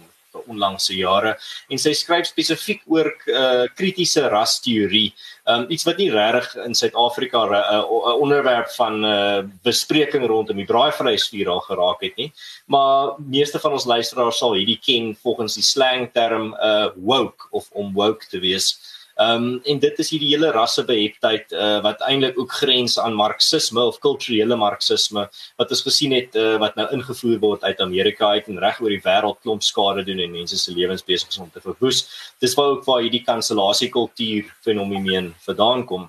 onlangse 0.47 0.95
jare 0.95 1.35
en 1.69 1.81
sy 1.81 1.93
skryf 1.97 2.29
spesifiek 2.29 2.81
oor 2.87 3.11
uh 3.27 3.65
kritiese 3.75 4.27
rasteorie. 4.29 5.13
Um 5.49 5.65
iets 5.69 5.85
wat 5.87 5.97
nie 5.97 6.09
regtig 6.13 6.55
in 6.65 6.75
Suid-Afrika 6.75 7.45
'n 7.45 7.53
uh, 7.53 7.81
uh, 7.83 8.15
onderwerp 8.21 8.69
van 8.77 9.05
uh 9.05 9.41
bespreking 9.63 10.27
rondom 10.27 10.57
die 10.57 10.69
braaivleisvuur 10.69 11.49
al 11.49 11.59
geraak 11.59 12.01
het 12.01 12.15
nie. 12.17 12.31
Maar 12.67 13.15
meeste 13.17 13.59
van 13.59 13.71
ons 13.71 13.85
luisteraars 13.85 14.37
sal 14.37 14.53
hierdie 14.53 14.79
ken 14.79 15.15
volgens 15.21 15.55
die 15.55 15.63
slang 15.63 16.09
term 16.13 16.53
uh 16.53 16.89
woke 16.95 17.47
of 17.51 17.69
om 17.71 17.93
woke 17.93 18.27
te 18.29 18.39
wees. 18.39 18.98
Ehm 19.19 19.43
um, 19.43 19.61
en 19.63 19.79
dit 19.83 19.97
is 19.99 20.09
hierdie 20.13 20.29
hele 20.31 20.49
rassebeheptheid 20.55 21.51
uh, 21.51 21.79
wat 21.83 22.03
eintlik 22.07 22.37
ook 22.39 22.53
grens 22.61 22.93
aan 23.03 23.17
marxisme 23.19 23.81
of 23.83 23.97
kulturele 23.99 24.55
marxisme 24.55 25.25
wat 25.59 25.73
ons 25.75 25.81
gesien 25.83 26.15
het 26.15 26.37
uh, 26.39 26.53
wat 26.61 26.77
nou 26.79 26.85
ingevoer 26.95 27.41
word 27.41 27.65
uit 27.67 27.81
Amerika 27.83 28.29
uit 28.37 28.47
en 28.47 28.61
reg 28.63 28.79
oor 28.79 28.93
die 28.95 29.01
wêreld 29.03 29.41
klomp 29.43 29.65
skade 29.67 30.05
doen 30.07 30.23
en 30.23 30.31
mense 30.37 30.59
se 30.61 30.71
lewens 30.71 31.03
besig 31.03 31.35
is 31.35 31.41
om 31.43 31.51
te 31.51 31.59
verwoes. 31.65 31.99
Dis 32.39 32.55
waar 32.55 32.77
ook 32.77 32.87
waar 32.87 33.03
hierdie 33.03 33.25
kansellasiekultuur 33.27 34.55
fenomeen 34.63 35.33
vandaan 35.49 35.83
kom. 35.91 36.07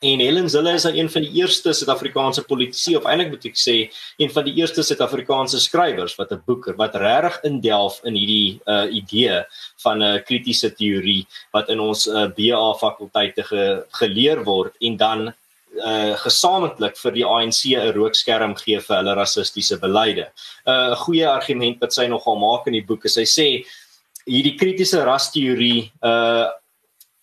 En 0.00 0.18
Helen 0.18 0.48
Zille 0.50 0.72
is 0.72 0.84
een 0.84 1.10
van 1.10 1.22
die 1.22 1.32
eerste 1.42 1.72
Suid-Afrikaanse 1.72 2.42
politici 2.48 2.94
of 2.96 3.04
eintlik 3.04 3.34
moet 3.34 3.42
ek 3.50 3.58
sê 3.60 3.74
een 4.16 4.30
van 4.32 4.46
die 4.46 4.54
eerste 4.56 4.80
Suid-Afrikaanse 4.80 5.58
skrywers 5.60 6.14
wat 6.16 6.30
'n 6.32 6.40
boek 6.46 6.70
wat 6.78 6.94
regtig 6.96 7.36
indelf 7.44 7.98
in 8.08 8.14
hierdie 8.16 8.60
uh 8.64 8.86
idee 8.88 9.42
van 9.84 9.98
'n 9.98 10.02
uh, 10.02 10.22
kritiese 10.24 10.72
teorie 10.72 11.26
wat 11.52 11.68
in 11.68 11.80
ons 11.80 12.06
uh, 12.06 12.32
BA 12.32 12.62
fakulteite 12.80 13.44
ge, 13.44 13.84
geleer 14.00 14.40
word 14.44 14.72
en 14.80 14.96
dan 14.96 15.20
uh 15.76 16.16
gesamentlik 16.24 16.96
vir 16.96 17.12
die 17.12 17.26
ANC 17.26 17.60
'n 17.76 17.92
rookskerm 17.92 18.56
gee 18.56 18.80
vir 18.80 18.96
hulle 18.96 19.14
rassistiese 19.14 19.76
beleide. 19.76 20.32
'n 20.64 20.70
uh, 20.70 20.96
Goeie 20.96 21.28
argument 21.28 21.76
wat 21.80 21.92
sy 21.92 22.06
nogal 22.06 22.40
maak 22.40 22.66
in 22.66 22.72
die 22.72 22.86
boek 22.88 23.04
is 23.04 23.20
sy 23.20 23.28
sê 23.28 23.66
hierdie 24.24 24.56
kritiese 24.56 25.04
rasteorie 25.04 25.92
uh 26.00 26.48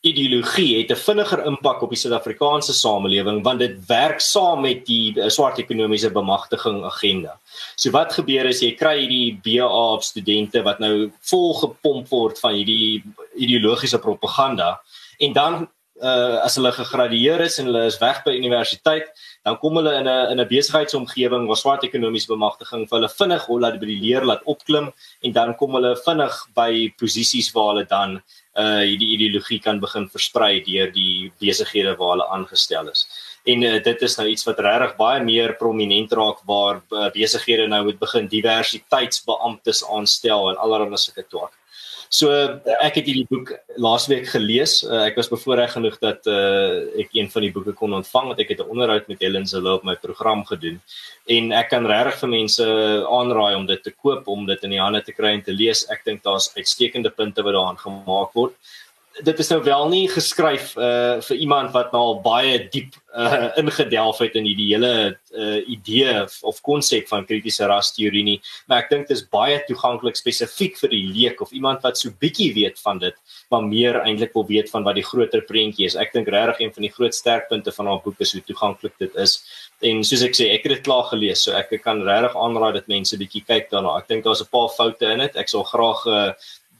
ideologie 0.01 0.77
het 0.77 0.92
'n 0.92 0.96
vinniger 0.96 1.46
impak 1.46 1.82
op 1.82 1.89
die 1.89 1.98
Suid-Afrikaanse 1.98 2.74
samelewing 2.74 3.44
want 3.44 3.60
dit 3.60 3.86
werk 3.88 4.20
saam 4.22 4.62
met 4.62 4.86
die 4.86 5.13
uh, 5.18 5.30
swart 5.30 5.58
ekonomiese 5.58 6.12
bemagtiging 6.12 6.84
agenda. 6.86 7.39
So 7.75 7.92
wat 7.92 8.13
gebeur 8.13 8.46
is 8.46 8.62
jy 8.62 8.75
kry 8.75 9.00
hierdie 9.00 9.39
BA 9.44 10.00
studente 10.01 10.62
wat 10.63 10.80
nou 10.80 11.12
vol 11.22 11.54
gepomp 11.54 12.08
word 12.10 12.39
van 12.39 12.54
hierdie 12.54 13.04
ideologiese 13.36 14.00
propaganda 14.00 14.80
en 15.20 15.34
dan 15.34 15.68
uh, 16.01 16.38
as 16.46 16.56
hulle 16.56 16.72
gegradueer 16.72 17.42
is 17.42 17.58
en 17.60 17.70
hulle 17.70 17.86
is 17.89 17.98
weg 18.01 18.24
by 18.25 18.36
universiteit 18.38 19.10
dan 19.48 19.58
kom 19.62 19.80
hulle 19.80 19.94
in 20.00 20.08
'n 20.08 20.32
in 20.32 20.39
'n 20.39 20.48
besigheidsomgewing 20.48 21.48
waar 21.48 21.58
swart 21.58 21.84
ekonomiese 21.84 22.27
bemagtiging 22.27 22.88
vir 22.88 22.98
hulle 23.00 23.10
vinnig 23.10 23.46
hol 23.48 23.60
laat 23.60 23.80
by 23.80 23.86
die 23.86 24.01
leer 24.01 24.25
laat 24.25 24.44
opklim 24.46 24.92
en 25.24 25.32
dan 25.32 25.56
kom 25.56 25.74
hulle 25.74 25.96
vinnig 26.06 26.36
by 26.54 26.94
posisies 26.98 27.51
waar 27.54 27.74
hulle 27.74 27.86
dan 27.86 28.22
uh 28.58 28.82
hierdie 28.82 29.12
ideologie 29.16 29.60
kan 29.62 29.80
begin 29.80 30.08
versprei 30.10 30.64
deur 30.66 30.92
die 30.92 31.32
besighede 31.42 31.96
waar 32.00 32.15
hulle 32.15 32.28
aangestel 32.34 32.89
is. 32.89 33.06
En 33.46 33.63
uh, 33.63 33.78
dit 33.84 34.02
is 34.02 34.17
nou 34.17 34.28
iets 34.32 34.48
wat 34.48 34.60
regtig 34.65 34.96
baie 34.98 35.24
meer 35.24 35.54
prominent 35.60 36.12
raak 36.20 36.41
waar 36.50 36.82
uh, 36.91 37.08
besighede 37.13 37.67
nou 37.67 37.84
moet 37.88 38.00
begin 38.00 38.28
diversiteitsbeamptes 38.32 39.84
aanstel 39.93 40.50
en 40.52 40.60
allerlei 40.65 41.00
sulke 41.00 41.28
twak. 41.30 41.54
So 42.10 42.32
ek 42.32 43.02
het 43.02 43.08
hierdie 43.10 43.28
boek 43.28 43.52
laasweek 43.76 44.30
gelees. 44.32 44.80
Uh, 44.86 45.04
ek 45.10 45.17
was 45.20 45.30
bevoorreg 45.32 45.74
genoeg 45.76 45.98
dat 46.00 46.28
uh, 46.32 46.88
ek 47.04 47.12
een 47.17 47.28
van 47.32 47.43
die 47.43 47.52
boeke 47.52 47.74
kon 47.76 47.96
ontvang 47.98 48.32
want 48.32 48.39
ek 48.39 48.54
het 48.56 48.63
'n 48.63 48.72
onderhoud 48.72 49.08
met 49.08 49.20
Helen 49.20 49.48
se 49.48 49.60
loop 49.60 49.84
my 49.84 49.96
program 49.96 50.46
gedoen. 50.46 50.80
En 51.28 51.52
ek 51.52 51.70
kan 51.70 51.86
regtig 51.86 52.20
vir 52.20 52.30
mense 52.30 52.65
aanraai 53.12 53.56
om 53.56 53.65
dit 53.65 53.84
te 53.84 53.91
koop 53.91 54.28
om 54.28 54.46
dit 54.46 54.63
in 54.63 54.70
die 54.70 54.82
hande 54.82 55.02
te 55.04 55.12
kry 55.12 55.36
en 55.36 55.43
te 55.43 55.52
lees. 55.52 55.86
Ek 55.91 56.06
dink 56.06 56.24
daar's 56.24 56.52
uitstekende 56.56 57.10
punte 57.10 57.43
wat 57.43 57.54
daarin 57.54 57.78
gemaak 57.78 58.34
word 58.34 58.56
dit 59.23 59.39
is 59.39 59.49
nou 59.49 59.60
wel 59.63 59.89
nie 59.89 60.06
geskryf 60.12 60.73
uh 60.77 61.17
vir 61.23 61.38
iemand 61.38 61.73
wat 61.73 61.91
nou 61.95 62.01
al 62.12 62.19
baie 62.21 62.58
diep 62.71 62.95
uh 63.17 63.49
ingedelf 63.62 64.19
het 64.21 64.36
in 64.38 64.45
hierdie 64.45 64.67
hele 64.73 64.91
uh 65.34 65.60
idee 65.69 66.25
of 66.41 66.62
konsep 66.65 67.08
van 67.10 67.25
kritiese 67.25 67.65
rasteorie 67.69 68.23
nie. 68.23 68.38
Maar 68.67 68.86
ek 68.86 68.91
dink 68.91 69.08
dit 69.08 69.17
is 69.17 69.25
baie 69.34 69.58
toeganklik 69.67 70.19
spesifiek 70.19 70.77
vir 70.82 70.93
die 70.93 71.03
leek 71.08 71.41
of 71.41 71.53
iemand 71.56 71.86
wat 71.86 71.97
so 71.97 72.13
bietjie 72.21 72.51
weet 72.58 72.82
van 72.84 73.01
dit 73.01 73.15
maar 73.49 73.63
meer 73.63 74.01
eintlik 74.03 74.36
wil 74.36 74.45
weet 74.47 74.69
van 74.69 74.84
wat 74.84 74.99
die 74.99 75.06
groter 75.08 75.41
prentjie 75.47 75.88
is. 75.88 75.95
Ek 75.95 76.13
dink 76.13 76.30
regtig 76.34 76.62
een 76.62 76.75
van 76.75 76.88
die 76.88 76.93
groot 76.93 77.15
sterkpunte 77.15 77.71
van 77.71 77.88
haar 77.88 78.03
boek 78.03 78.21
is 78.25 78.36
hoe 78.36 78.43
toeganklik 78.45 78.97
dit 78.99 79.15
is. 79.15 79.39
En 79.86 80.03
soos 80.03 80.23
ek 80.25 80.38
sê 80.38 80.51
ek 80.53 80.67
het 80.67 80.77
dit 80.77 80.86
klaar 80.86 81.08
gelees 81.12 81.45
so 81.45 81.58
ek 81.58 81.73
kan 81.84 82.03
regtig 82.06 82.38
aanraai 82.38 82.73
dat 82.80 82.91
mense 82.91 83.17
bietjie 83.17 83.45
kyk 83.47 83.71
daarna. 83.73 83.97
Ek 84.01 84.08
dink 84.12 84.25
daar's 84.25 84.41
'n 84.41 84.51
paar 84.51 84.69
foute 84.69 85.06
in 85.06 85.25
dit 85.25 85.36
ek 85.36 85.49
sal 85.49 85.63
graag 85.63 86.06
uh 86.06 86.32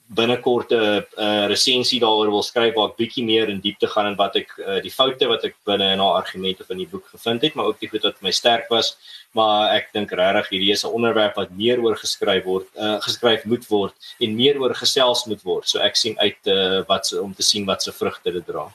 binnekort 0.08 0.72
'n 0.72 0.76
uh, 0.76 1.02
uh, 1.17 1.46
resensie 1.48 2.00
daaroor 2.00 2.30
wil 2.32 2.43
skryf 2.43 2.74
waar 2.76 2.89
ek 2.89 3.00
bietjie 3.02 3.24
meer 3.24 3.50
in 3.50 3.60
diepte 3.60 3.88
gaan 3.88 4.08
in 4.08 4.15
wat 4.15 4.36
ek 4.36 4.54
uh, 4.58 4.80
die 4.82 4.91
foute 4.91 5.28
wat 5.28 5.43
ek 5.43 5.56
binne 5.67 5.91
in 5.93 6.00
haar 6.00 6.24
argumente 6.24 6.63
van 6.63 6.78
die 6.78 6.88
boek 6.88 7.06
gevind 7.12 7.41
het, 7.41 7.56
maar 7.56 7.65
ook 7.65 7.80
die 7.80 7.89
goed 7.89 8.04
wat 8.08 8.22
my 8.22 8.32
sterk 8.32 8.70
was. 8.70 8.96
Maar 9.36 9.76
ek 9.76 9.91
dink 9.93 10.12
regtig 10.12 10.50
hierdie 10.50 10.72
is 10.72 10.86
'n 10.86 10.96
onderwerp 10.96 11.36
wat 11.36 11.52
meer 11.52 11.84
oor 11.84 11.96
geskryf 11.96 12.43
word, 12.43 12.67
uh, 12.76 13.00
geskryf 13.02 13.43
moet 13.46 13.67
word 13.67 13.93
en 14.20 14.36
meer 14.36 14.60
oor 14.62 14.74
gesels 14.74 15.26
moet 15.26 15.43
word. 15.43 15.67
So 15.67 15.80
ek 15.80 15.96
sien 15.96 16.15
uit 16.20 16.41
uh, 16.48 16.84
wat 16.88 17.12
om 17.20 17.34
te 17.34 17.43
sien 17.43 17.65
wat 17.65 17.84
se 17.84 17.91
vrugte 17.91 18.32
dit 18.32 18.46
dra. 18.46 18.72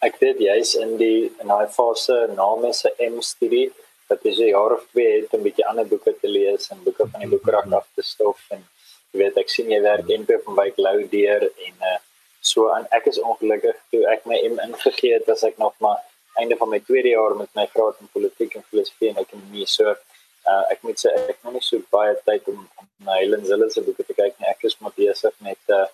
Ek 0.00 0.16
weet 0.20 0.38
jy's 0.38 0.74
in 0.74 0.96
die 0.96 1.30
in 1.40 1.48
daai 1.48 1.68
fase 1.68 2.28
na 2.36 2.72
se 2.72 2.88
M-studie 3.00 3.70
dat 4.08 4.22
jy 4.22 4.48
jaar 4.48 4.72
of 4.72 4.84
twee 4.92 5.20
het 5.20 5.32
om 5.34 5.40
'n 5.40 5.42
bietjie 5.42 5.66
ander 5.66 5.84
boeke 5.84 6.14
te 6.20 6.28
lees 6.28 6.70
en 6.70 6.84
boeke 6.84 7.04
van 7.10 7.20
die 7.20 7.28
boekrak 7.28 7.72
af 7.72 7.86
te 7.94 8.02
stof 8.02 8.40
en 8.50 8.64
jy 9.12 9.22
weet 9.22 9.38
ek 9.42 9.52
sien 9.52 9.70
jy 9.72 9.80
werk 9.84 10.10
NP 10.18 10.40
van 10.44 10.58
Wyk 10.58 10.80
Lou 10.82 10.98
deur 11.12 11.46
en 11.48 11.86
uh, 11.92 11.98
so 12.40 12.68
en 12.74 12.86
ek 12.98 13.08
is 13.12 13.20
ongelukkig 13.22 13.78
toe 13.92 14.02
ek 14.12 14.26
my 14.30 14.38
M 14.50 14.60
ingegee 14.66 15.16
het 15.16 15.30
as 15.34 15.44
ek 15.48 15.58
nog 15.62 15.74
maar 15.84 16.02
einde 16.40 16.58
van 16.60 16.70
my 16.72 16.80
tweede 16.84 17.14
jaar 17.14 17.36
met 17.36 17.50
my 17.58 17.64
graad 17.72 18.02
in 18.04 18.12
politiek 18.12 18.58
en 18.58 18.64
filosofie 18.70 19.08
en 19.08 19.22
ekonomie. 19.22 19.64
So 19.72 19.88
uh, 19.92 20.64
ek 20.72 20.82
moet 20.84 21.00
sê 21.00 21.12
ek 21.32 21.40
nog 21.46 21.56
nie 21.56 21.64
so 21.64 21.80
baie 21.94 22.12
tyd 22.28 22.50
om, 22.52 22.66
om 22.82 22.90
na 23.08 23.16
Helen 23.22 23.46
Zille 23.48 23.70
se 23.72 23.84
boeke 23.86 24.04
te 24.04 24.16
kyk 24.16 24.36
nie. 24.36 24.50
Ek 24.52 24.68
is 24.68 24.76
maar 24.82 24.94
besig 24.98 25.32
met 25.46 25.74
uh, 25.78 25.86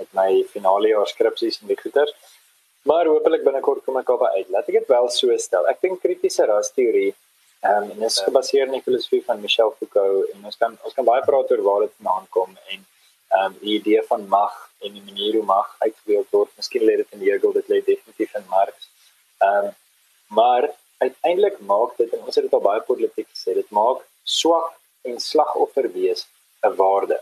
met 0.00 0.12
my 0.16 0.28
finale 0.50 0.90
jaar 0.94 1.08
skripsies 1.08 1.60
en 1.60 1.70
die 1.70 1.78
goeters 1.78 2.14
maar 2.88 3.06
hopelik 3.06 3.42
binnekort 3.44 3.84
kom 3.84 3.98
ek 4.00 4.08
op 4.08 4.22
uit. 4.24 4.48
Laat 4.48 4.68
ek 4.68 4.78
dit 4.80 4.88
wel 4.88 5.08
so 5.12 5.36
stel. 5.36 5.66
Ek 5.68 5.82
dink 5.84 6.00
kritiese 6.00 6.46
rasteorie 6.48 7.12
Ehm 7.60 7.82
um, 7.82 7.90
en 7.90 7.98
dit 7.98 8.10
is 8.10 8.20
gebaseer 8.24 8.66
op 8.66 8.72
die 8.72 8.82
filosofie 8.82 9.24
van 9.24 9.40
Michel 9.40 9.74
Foucault 9.78 10.28
en 10.34 10.44
ons 10.48 10.56
kan 10.56 10.76
ons 10.88 10.94
kan 10.96 11.04
baie 11.04 11.24
praat 11.24 11.50
oor 11.52 11.62
waar 11.64 11.80
dit 11.84 11.94
vandaan 11.96 12.28
kom 12.36 12.50
en 12.74 12.78
ehm 12.80 13.42
um, 13.46 13.56
die 13.64 13.74
idee 13.78 14.02
van 14.10 14.22
mag 14.34 14.54
en 14.86 14.92
die 14.96 15.02
manier 15.08 15.34
hoe 15.36 15.44
mag 15.50 15.74
uitgeweel 15.78 16.24
word. 16.30 16.54
Miskien 16.60 16.86
lê 16.88 16.94
dit 17.00 17.10
in 17.16 17.24
Hegel, 17.26 17.52
dit 17.58 17.66
lê 17.72 17.80
definitief 17.88 18.32
in 18.40 18.46
Marx. 18.54 18.86
Ehm 19.48 19.66
um, 19.66 19.74
maar 20.38 20.68
uiteindelik 21.04 21.58
maak 21.72 21.92
dit 21.98 22.14
en 22.16 22.22
ons 22.30 22.38
het 22.40 22.46
dit 22.46 22.56
al 22.58 22.62
baie 22.68 22.80
politiek 22.92 23.28
gesê, 23.28 23.56
dit 23.58 23.76
maak 23.80 24.00
swak 24.36 24.78
en 25.10 25.20
slagoffer 25.30 25.88
wees 25.98 26.24
'n 26.68 26.72
waarde. 26.80 27.18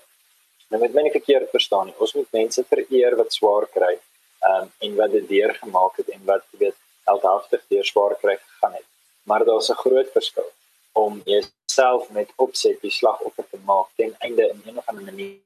Nou 0.69 0.81
met 0.83 0.95
my 0.95 1.03
nie 1.09 1.17
verkeerd 1.17 1.51
verstaan 1.57 1.91
nie. 1.91 1.97
Ons 2.07 2.15
moet 2.15 2.39
mense 2.41 2.65
vereer 2.75 3.19
wat 3.23 3.33
swaar 3.39 3.67
kry 3.79 3.95
ehm 3.97 4.63
um, 4.63 4.71
en 4.87 4.95
wat 5.03 5.11
dit 5.19 5.29
deurgemaak 5.35 5.99
het 6.03 6.15
en 6.15 6.23
wat 6.31 6.47
weet 6.63 6.79
heldhaftig 7.11 7.67
deur 7.75 7.91
swaar 7.93 8.17
kry 8.23 8.37
gegaan 8.45 8.79
het 8.79 8.89
maar 9.29 9.45
daar's 9.49 9.71
'n 9.71 9.83
groot 9.85 10.11
verskil 10.19 10.49
om 10.93 11.21
jouself 11.25 12.11
met 12.11 12.29
opset 12.45 12.81
die 12.81 12.91
slagoffer 13.01 13.45
te 13.51 13.59
maak 13.71 13.89
ten 13.97 14.15
einde 14.19 14.45
in 14.53 14.63
een 14.67 14.79
of 14.79 14.87
ander 14.89 15.05
manier 15.05 15.37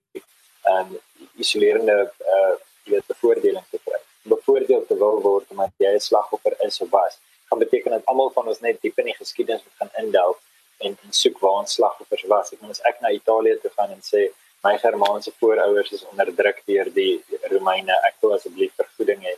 um, 0.73 0.99
isolerende 1.37 2.13
uh, 2.35 2.55
weet 2.85 3.07
bevoordeling 3.07 3.65
te 3.71 3.79
kry. 3.85 4.01
Bevoordeel 4.23 4.87
te 4.87 4.97
wil 4.97 5.21
word 5.21 5.45
omdat 5.51 5.73
jy 5.77 5.93
'n 5.95 6.01
slagoffer 6.01 6.55
is 6.67 6.81
of 6.81 6.91
was. 6.91 7.19
Kan 7.49 7.59
beteken 7.59 7.91
dat 7.91 8.05
almal 8.05 8.31
van 8.31 8.49
ons 8.49 8.61
net 8.61 8.81
diep 8.81 8.99
in 8.99 9.05
die 9.05 9.21
geskiedenis 9.23 9.63
moet 9.65 9.77
gaan 9.79 10.05
indelf 10.05 10.39
en 10.79 10.99
en 11.05 11.13
soek 11.13 11.39
waar 11.39 11.59
ons 11.63 11.73
slagoffers 11.73 12.25
was. 12.35 12.53
Ek 12.53 12.61
moet 12.61 12.71
as 12.71 12.81
ek 12.91 13.01
na 13.01 13.11
Italië 13.11 13.59
toe 13.61 13.71
gaan 13.77 13.91
en 13.91 14.03
sê 14.03 14.31
my 14.63 14.79
Germaanse 14.79 15.33
voorouers 15.39 15.93
is 15.93 16.05
onderdruk 16.11 16.63
deur 16.67 16.93
die 16.95 17.25
Romeine. 17.51 17.95
Ek 18.09 18.15
wil 18.21 18.35
asseblief 18.35 18.73
vergoeding 18.77 19.23
hê. 19.27 19.35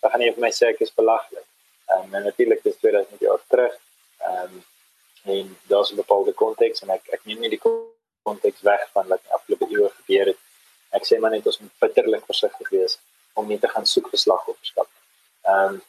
Dan 0.00 0.10
gaan 0.10 0.20
jy 0.20 0.32
vir 0.36 0.44
my 0.46 0.52
sê 0.52 0.72
ek 0.72 0.80
is 0.80 0.92
belaglik. 0.94 1.46
Um, 1.90 2.10
natuurlik 2.10 2.62
dis 2.62 2.76
2000 2.76 3.20
jaar 3.20 3.40
terug. 3.48 3.74
Ehm 4.18 4.42
um, 4.42 4.64
en 5.22 5.56
daar's 5.68 5.90
'n 5.92 5.96
bepaalde 5.96 6.32
konteks 6.32 6.82
en 6.82 6.90
ek 6.90 7.04
ek 7.16 7.24
neem 7.24 7.40
nie 7.40 7.50
die 7.50 7.62
konteks 8.22 8.60
weg 8.60 8.88
van 8.92 9.06
wat 9.06 9.20
afgelope 9.28 9.66
eeue 9.70 9.90
gebeur 9.90 10.26
het. 10.26 10.40
Ek 10.90 11.04
sê 11.06 11.18
maar 11.18 11.30
net 11.30 11.46
ons 11.46 11.58
moet 11.58 11.78
bitterlik 11.78 12.24
versigtig 12.24 12.68
wees 12.68 12.98
om 13.32 13.46
nie 13.46 13.58
te 13.58 13.68
gaan 13.68 13.86
soek 13.86 14.08
vir 14.08 14.18
slagofferskap. 14.18 14.88
Ehm 15.42 15.74
um, 15.74 15.82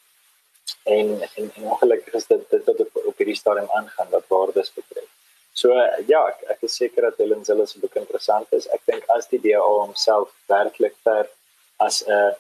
en 0.83 1.07
en, 1.21 1.51
en 1.55 1.63
ongelukkig 1.63 2.13
is 2.13 2.27
dit 2.27 2.49
dit 2.49 2.63
wat 2.65 2.79
op, 2.79 3.01
op 3.05 3.17
hierdie 3.17 3.35
stadium 3.35 3.69
aangaan 3.79 4.09
wat 4.09 4.27
waardes 4.27 4.73
betref. 4.73 5.09
So 5.53 5.73
ja, 6.07 6.21
ek, 6.27 6.43
ek 6.55 6.61
is 6.67 6.75
seker 6.75 7.01
dat 7.01 7.17
Helen 7.17 7.45
Zille 7.45 7.67
se 7.67 7.79
boek 7.79 7.95
interessant 7.99 8.53
is. 8.57 8.67
Ek 8.67 8.81
dink 8.85 9.05
as 9.15 9.27
die 9.27 9.41
DA 9.43 9.61
homself 9.61 10.31
werklik 10.47 10.95
ver 11.03 11.29
as 11.77 12.01
'n 12.07 12.11
uh, 12.11 12.33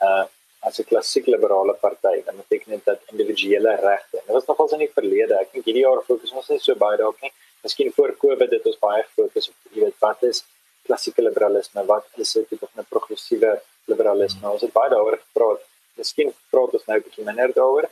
'n 0.00 0.06
uh, 0.06 0.24
as 0.66 0.78
'n 0.80 0.88
klassieke 0.90 1.30
liberale 1.30 1.74
party, 1.84 2.16
dan 2.26 2.36
beteken 2.36 2.70
dit 2.72 2.84
dat 2.84 3.00
individuele 3.12 3.72
regte. 3.88 4.16
Dit 4.26 4.34
was 4.36 4.46
nogals 4.46 4.72
in 4.72 4.78
die 4.78 4.94
verlede. 4.98 5.34
Ek 5.42 5.52
dink 5.52 5.64
hierdie 5.64 5.86
jaar 5.86 6.02
fokus 6.10 6.32
ons 6.32 6.48
nie 6.48 6.58
so 6.58 6.74
baie 6.74 6.96
daarop 6.96 7.20
nie. 7.20 7.32
Miskien 7.62 7.92
voor 7.96 8.16
Covid 8.24 8.50
het 8.50 8.66
ons 8.66 8.78
baie 8.78 9.04
fokus 9.16 9.48
op 9.48 9.56
jy 9.72 9.80
weet 9.84 9.98
wat 9.98 10.22
is 10.22 10.44
klassieke 10.86 11.22
liberalisme, 11.22 11.84
wat 11.86 12.04
is 12.16 12.32
dit 12.32 12.48
tipe 12.48 12.66
van 12.72 12.82
'n 12.84 12.90
progressiewe 12.94 13.52
liberalisme. 13.92 14.50
Ons 14.50 14.62
het 14.66 14.72
baie 14.72 14.90
daaroor 14.90 15.18
gepraat. 15.26 15.60
Miskien 15.96 16.32
praat 16.50 16.72
ons 16.78 16.86
nou 16.86 16.98
'n 16.98 17.04
bietjie 17.06 17.24
minder 17.24 17.52
daaroor, 17.60 17.86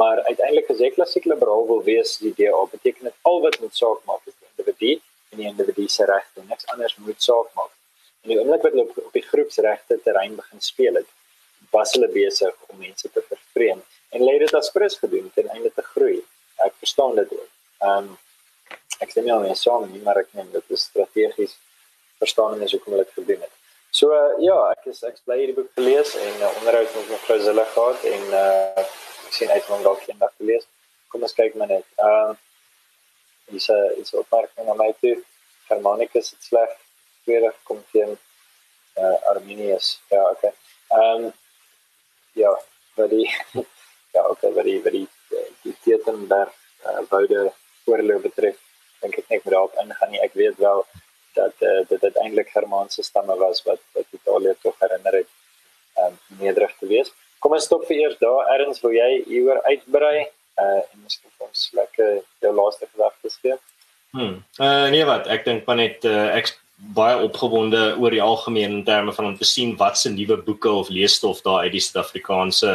maar 0.00 0.18
uiteindelik 0.30 0.70
as 0.70 0.78
jy 0.78 0.90
klassieke 0.90 1.28
liberaal 1.28 1.66
wil 1.66 1.82
wees, 1.82 2.18
die 2.18 2.34
DA 2.38 2.62
beteken 2.76 3.04
dit 3.04 3.16
al 3.22 3.40
wat 3.40 3.60
moet 3.60 3.74
saak 3.76 4.00
maak 4.04 4.22
is 4.26 4.34
die 4.40 4.48
individu 4.56 5.00
en 5.30 5.38
die 5.38 5.48
individu 5.52 5.88
se 5.88 6.04
regte. 6.04 6.40
Niks 6.48 6.66
anders 6.66 6.96
moet 6.96 7.22
saak 7.22 7.48
maak. 7.54 7.72
En 8.22 8.28
die 8.30 8.38
oomblik 8.40 8.62
wat 8.62 8.72
hulle 8.72 8.86
op 9.06 9.12
die 9.12 9.22
groepsregte 9.22 10.00
terrein 10.04 10.36
begin 10.36 10.60
speel 10.60 10.94
het, 10.94 11.08
was 11.70 11.92
hulle 11.96 12.08
besig 12.14 12.54
om 12.68 12.78
mense 12.78 13.08
te 13.12 13.22
vervreem 13.28 13.82
en 14.16 14.24
lê 14.24 14.38
dit 14.38 14.54
as 14.54 14.70
prins 14.72 14.98
gedoen 14.98 15.30
ten 15.34 15.48
einde 15.54 15.70
te 15.74 15.84
groei. 15.92 16.18
Ek 16.64 16.74
verstaan 16.82 17.14
dit 17.20 17.32
ook. 17.32 17.50
Ehm 17.84 18.08
um, 18.08 18.16
ek 18.98 19.12
sê 19.14 19.22
nie 19.22 19.32
al 19.32 19.44
mens 19.44 19.60
saam 19.62 19.84
nie, 19.92 20.00
maar 20.02 20.18
ek 20.18 20.32
neem 20.34 20.48
dit 20.52 20.74
is 20.74 20.88
strategies 20.90 21.54
verstaan 22.18 22.58
mense 22.58 22.74
hoe 22.74 22.84
kom 22.84 22.96
hulle 22.96 23.04
dit 23.04 23.18
gedoen 23.20 23.44
het. 23.44 23.54
So 23.90 24.12
uh, 24.12 24.32
ja, 24.44 24.56
ek 24.74 24.88
is 24.92 25.04
ek 25.06 25.20
bly 25.24 25.38
hierdie 25.40 25.56
boek 25.56 25.70
gelees 25.78 26.14
en 26.18 26.42
uh, 26.42 26.50
onderhoud 26.58 26.90
met 26.96 27.12
mevrou 27.12 27.38
Zille 27.44 27.64
gehad 27.74 28.04
en 28.10 28.26
uh, 28.40 28.84
ek 29.28 29.38
sien 29.38 29.54
uit 29.54 29.70
om 29.76 29.86
dalk 29.86 30.04
eendag 30.08 30.34
te 30.34 30.48
lees. 30.50 30.66
Kom 31.12 31.24
ons 31.24 31.36
kyk 31.38 31.56
maar 31.60 31.70
net. 31.72 31.86
Ehm 31.96 32.34
uh, 32.34 32.36
dis 33.48 33.68
'n 33.72 34.00
is 34.02 34.12
op 34.14 34.28
park 34.28 34.50
en 34.60 34.76
my 34.76 34.90
toe. 35.00 35.16
Germanicus 35.68 36.30
het 36.30 36.42
sleg 36.50 36.74
weer 37.24 37.52
kom 37.62 37.80
teen 37.92 38.18
uh, 38.98 39.16
Arminius. 39.30 40.00
Ja, 40.10 40.30
okay. 40.30 40.52
Ehm 40.88 41.24
um, 41.24 41.32
ja, 42.38 42.52
wat 42.98 43.10
die 43.10 43.26
ja, 44.16 44.24
okay, 44.28 44.52
wat 44.56 44.64
die 44.68 44.78
wat 44.84 44.96
die 44.96 45.06
die 45.62 45.74
Tietenberg 45.84 46.54
uh, 46.86 47.02
woude 47.10 47.48
voorloop 47.84 48.24
betref, 48.28 48.56
dink 49.02 49.18
ek 49.20 49.30
net 49.32 49.46
daarop 49.52 49.76
ingaan 49.82 50.12
nie. 50.14 50.22
Ek 50.24 50.36
weet 50.38 50.58
wel 50.62 50.84
dat 51.36 51.54
uh, 51.66 51.80
dit 51.90 52.02
uiteindelik 52.02 52.50
Germaanse 52.54 53.02
stamme 53.06 53.36
was 53.42 53.62
wat 53.66 53.82
wat 53.96 54.18
Italië 54.20 54.54
tog 54.62 54.78
herinner 54.82 55.20
het 55.20 55.30
om 55.98 56.12
um, 56.14 56.18
nederig 56.42 56.74
te 56.78 56.86
wees. 56.86 57.10
Kom 57.42 57.54
ons 57.54 57.66
stop 57.68 57.84
vir 57.86 58.00
eers 58.02 58.18
daar. 58.22 58.48
Erns, 58.54 58.80
wil 58.82 58.94
jy 58.96 59.08
hieroor 59.26 59.62
uitbrei? 59.70 60.28
Uh 60.58 60.80
en 60.82 61.02
miskien 61.04 61.30
ons 61.46 61.68
lekker 61.78 62.22
jou 62.42 62.54
laaste 62.54 62.88
gedagtes 62.90 63.36
gee. 63.42 63.58
Hmm. 64.16 64.38
Uh 64.58 64.88
nee 64.94 65.04
wat, 65.06 65.28
ek 65.30 65.44
dink 65.46 65.68
maar 65.68 65.78
net 65.78 66.06
uh, 66.08 66.30
ek 66.34 66.50
baie 66.78 67.16
opgewonde 67.26 67.80
oor 67.98 68.14
die 68.14 68.22
algemeen 68.22 68.76
in 68.76 68.84
terme 68.86 69.12
van 69.12 69.32
om 69.32 69.36
te 69.36 69.46
sien 69.46 69.72
wat 69.80 69.98
se 69.98 70.12
nuwe 70.14 70.36
boeke 70.46 70.70
of 70.70 70.90
leesstof 70.94 71.40
daar 71.42 71.66
uit 71.66 71.74
die 71.74 71.82
Suid-Afrikaanse 71.82 72.74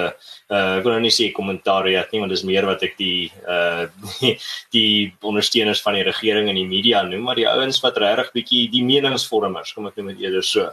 uh 0.52 0.63
ek 0.78 0.84
wil 0.84 0.92
nou 0.92 1.04
nie 1.06 1.13
sê 1.16 1.30
kommentaar 1.32 1.88
het 1.88 2.12
nie 2.12 2.20
want 2.20 2.34
dis 2.36 2.44
meer 2.44 2.68
wat 2.68 2.84
ek 2.84 2.98
die 3.00 3.32
uh 3.48 3.88
die, 4.76 5.13
ondersteuners 5.24 5.82
van 5.86 5.96
die 5.96 6.04
regering 6.04 6.50
en 6.52 6.60
die 6.60 6.68
media 6.68 7.06
noem 7.08 7.24
maar 7.30 7.39
die 7.39 7.48
ouens 7.48 7.80
wat 7.86 7.98
regtig 8.04 8.34
bietjie 8.36 8.66
die 8.74 8.84
meningsvormers 8.84 9.72
kom 9.72 9.88
ek 9.88 9.96
noem 9.98 10.12
dit 10.13 10.28
eerder 10.28 10.44
so. 10.44 10.68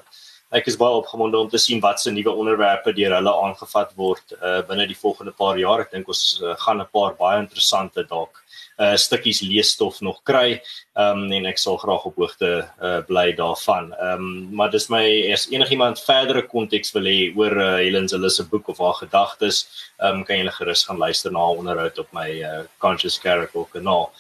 Ek 0.51 0.66
is 0.66 0.75
baie 0.75 0.99
opgewonde 0.99 1.38
om 1.38 1.49
te 1.49 1.59
sien 1.62 1.79
wat 1.81 2.03
se 2.03 2.11
nuwe 2.11 2.35
onderwerpe 2.35 2.90
deur 2.97 3.14
hulle 3.14 3.37
aangevat 3.47 3.95
word 3.95 4.35
uh 4.40 4.59
binne 4.66 4.88
die 4.90 4.99
volgende 4.99 5.31
paar 5.31 5.59
jaar. 5.62 5.87
Ek 5.87 5.95
dink 5.95 6.11
ons 6.11 6.40
uh, 6.43 6.57
gaan 6.66 6.83
'n 6.83 6.90
paar 6.90 7.14
baie 7.14 7.38
interessante 7.47 8.03
dalk 8.11 8.43
uh 8.81 8.97
stukkies 8.97 9.43
leesstof 9.45 10.01
nog 10.01 10.23
kry. 10.25 10.61
Ehm 10.97 11.25
um, 11.25 11.33
en 11.37 11.47
ek 11.51 11.61
sal 11.61 11.77
graag 11.81 12.07
op 12.09 12.16
hoogte 12.21 12.51
uh 12.81 13.01
bly 13.09 13.33
daarvan. 13.37 13.93
Ehm 13.93 14.25
um, 14.25 14.49
maar 14.57 14.71
dis 14.73 14.88
my 14.88 15.05
as 15.33 15.49
enigiemand 15.53 16.01
verdere 16.01 16.47
konteks 16.49 16.95
wil 16.97 17.09
hê 17.11 17.31
oor 17.37 17.57
uh, 17.57 17.77
Helen 17.79 18.09
Zille 18.09 18.31
se 18.31 18.45
boek 18.49 18.69
of 18.73 18.79
haar 18.79 18.99
gedagtes, 19.03 19.66
ehm 20.01 20.21
um, 20.21 20.25
kan 20.25 20.40
jy 20.40 20.57
gerus 20.59 20.85
gaan 20.88 20.99
luister 20.99 21.33
na 21.33 21.45
haar 21.45 21.62
onderhoud 21.62 21.99
op 21.99 22.12
my 22.16 22.29
uh 22.40 22.64
Conscious 22.79 23.19
Character 23.19 23.69
kanaal. 23.73 24.11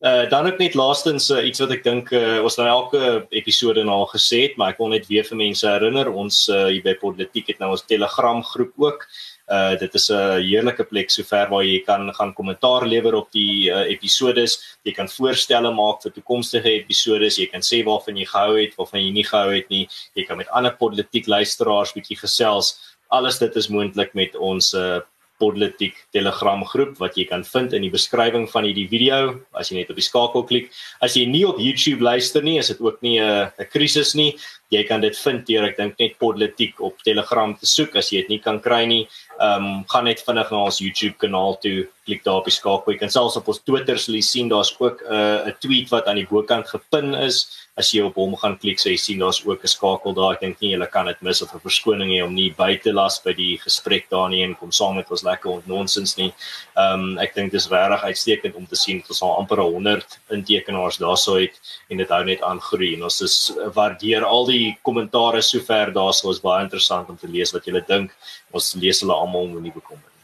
Uh 0.00 0.28
dan 0.30 0.46
ook 0.46 0.58
net 0.58 0.74
laastens 0.74 1.30
uh, 1.30 1.46
iets 1.46 1.58
wat 1.58 1.72
ek 1.74 1.82
dink 1.82 2.12
uh, 2.14 2.38
ons 2.46 2.56
nou 2.60 2.68
elke 2.70 3.26
episode 3.34 3.82
na 3.82 3.96
gesê 4.12 4.44
het, 4.44 4.54
maar 4.56 4.70
ek 4.70 4.78
wil 4.78 4.92
net 4.92 5.08
weer 5.10 5.26
vir 5.26 5.40
mense 5.40 5.66
herinner, 5.66 6.10
ons 6.10 6.44
uh, 6.54 6.68
hier 6.70 6.84
by 6.84 6.94
Politiek 7.00 7.50
het 7.50 7.58
nou 7.58 7.72
ons 7.74 7.82
Telegram 7.82 8.38
groep 8.46 8.78
ook. 8.78 9.02
Uh 9.48 9.74
dit 9.80 9.94
is 9.94 10.10
'n 10.10 10.42
heerlike 10.44 10.84
plek 10.84 11.10
sover 11.10 11.48
waar 11.48 11.64
jy 11.64 11.80
kan 11.86 12.12
gaan 12.14 12.34
kommentaar 12.34 12.86
lewer 12.86 13.14
op 13.14 13.32
die 13.32 13.70
uh, 13.70 13.88
episodes. 13.88 14.58
Jy 14.84 14.92
kan 14.92 15.08
voorstelle 15.08 15.72
maak 15.72 16.02
vir 16.02 16.12
toekomstige 16.12 16.70
episodes. 16.70 17.38
Jy 17.38 17.46
kan 17.46 17.60
sê 17.60 17.82
waarvan 17.84 18.16
jy 18.16 18.26
gehou 18.26 18.56
het, 18.60 18.76
waarvan 18.76 19.00
jy 19.00 19.12
nie 19.12 19.24
gehou 19.24 19.50
het 19.54 19.68
nie. 19.70 19.88
Jy 20.14 20.24
kan 20.24 20.36
met 20.36 20.48
ander 20.48 20.76
politiek 20.76 21.26
luisteraars 21.26 21.92
bietjie 21.92 22.18
gesels. 22.20 22.76
Alles 23.08 23.38
dit 23.38 23.56
is 23.56 23.68
moontlik 23.68 24.14
met 24.14 24.36
ons 24.36 24.74
uh 24.74 25.00
politiek 25.38 25.96
Telegram 26.14 26.62
groep 26.66 26.98
wat 26.98 27.16
jy 27.18 27.24
kan 27.30 27.44
vind 27.46 27.74
in 27.76 27.84
die 27.86 27.92
beskrywing 27.92 28.48
van 28.50 28.66
hierdie 28.66 28.88
video 28.90 29.38
as 29.58 29.70
jy 29.70 29.78
net 29.78 29.92
op 29.92 29.98
die 29.98 30.06
skakel 30.06 30.44
klik. 30.48 30.72
As 31.04 31.16
jy 31.16 31.24
nie 31.30 31.44
op 31.46 31.60
YouTube 31.62 32.04
luister 32.04 32.44
nie, 32.44 32.58
is 32.58 32.70
dit 32.72 32.80
ook 32.82 33.00
nie 33.02 33.20
'n 33.20 33.50
'n 33.58 33.70
krisis 33.70 34.14
nie. 34.14 34.36
Jy 34.70 34.82
kan 34.84 35.00
dit 35.00 35.16
vind 35.16 35.46
deur 35.46 35.64
ek 35.64 35.76
dink 35.76 35.98
net 35.98 36.18
politiek 36.18 36.80
op 36.80 36.98
Telegram 37.02 37.54
te 37.54 37.66
soek 37.66 37.96
as 37.96 38.10
jy 38.10 38.20
dit 38.22 38.28
nie 38.28 38.38
kan 38.38 38.60
kry 38.60 38.84
nie. 38.86 39.08
Ehm 39.38 39.64
um, 39.64 39.84
gaan 39.86 40.04
net 40.04 40.22
vinnig 40.26 40.50
na 40.50 40.64
ons 40.66 40.80
YouTube 40.82 41.16
kanaal 41.22 41.58
toe, 41.62 41.86
klik 42.08 42.24
daar 42.24 42.40
op 42.40 42.48
die 42.48 42.56
skakel. 42.56 42.94
Jy 42.94 42.98
kan 43.02 43.12
selfs 43.12 43.36
op 43.36 43.48
ons 43.52 43.60
Twitter 43.60 43.98
sal 44.00 44.16
jy 44.16 44.24
sien 44.24 44.48
daar's 44.48 44.72
ook 44.80 45.02
'n 45.04 45.12
uh, 45.12 45.48
'n 45.48 45.56
tweet 45.60 45.90
wat 45.92 46.06
aan 46.08 46.20
die 46.20 46.28
bokant 46.30 46.68
gepin 46.68 47.14
is. 47.14 47.46
As 47.76 47.92
jy 47.92 48.02
op 48.02 48.16
hom 48.16 48.34
gaan 48.36 48.56
klik, 48.58 48.80
sal 48.80 48.92
jy 48.92 48.98
sien 48.98 49.18
daar's 49.18 49.44
ook 49.46 49.62
'n 49.62 49.74
skakel 49.76 50.14
daar. 50.14 50.32
Ek 50.34 50.40
dink 50.40 50.60
nie 50.60 50.72
jy 50.72 50.86
kan 50.86 51.06
dit 51.06 51.22
mis 51.22 51.42
of 51.42 51.54
'n 51.54 51.60
verskoning 51.60 52.10
hê 52.10 52.24
om 52.24 52.34
nie 52.34 52.50
by 52.50 52.76
te 52.76 52.92
las 52.92 53.20
by 53.24 53.32
die 53.32 53.58
gesprek 53.58 54.08
daar 54.10 54.28
nie 54.30 54.42
en 54.42 54.56
kom 54.56 54.72
saam 54.72 54.96
met 54.96 55.10
ons 55.10 55.22
lekker 55.22 55.50
ont 55.50 55.66
nonsens 55.66 56.16
nie. 56.16 56.32
Ehm 56.76 57.00
um, 57.00 57.18
ek 57.18 57.34
dink 57.34 57.52
dis 57.52 57.68
regtig 57.68 58.02
uitstekend 58.02 58.54
om 58.54 58.66
te 58.66 58.76
sien 58.76 59.00
dat 59.00 59.10
ons 59.10 59.22
al 59.22 59.36
amper 59.36 59.60
100 59.60 60.18
intekenaars 60.30 60.98
daarso 60.98 61.36
het 61.36 61.54
en 61.90 61.96
dit 61.98 62.08
hou 62.08 62.24
net 62.24 62.42
aan 62.42 62.60
groei. 62.60 62.94
En 62.94 63.02
ons 63.02 63.20
is 63.20 63.52
waardeer 63.74 64.24
al 64.24 64.46
die 64.46 64.78
kommentaare 64.82 65.42
sover 65.42 65.92
daar 65.92 66.14
sou 66.14 66.30
is 66.32 66.40
baie 66.40 66.64
interessant 66.64 67.08
om 67.08 67.16
te 67.16 67.28
lees 67.28 67.52
wat 67.52 67.64
julle 67.64 67.84
dink 67.86 68.10
ons 68.50 68.74
lees 68.74 69.00
hulle 69.00 69.12
almal 69.14 69.46
bekommer 69.48 70.08
nie. 70.08 70.17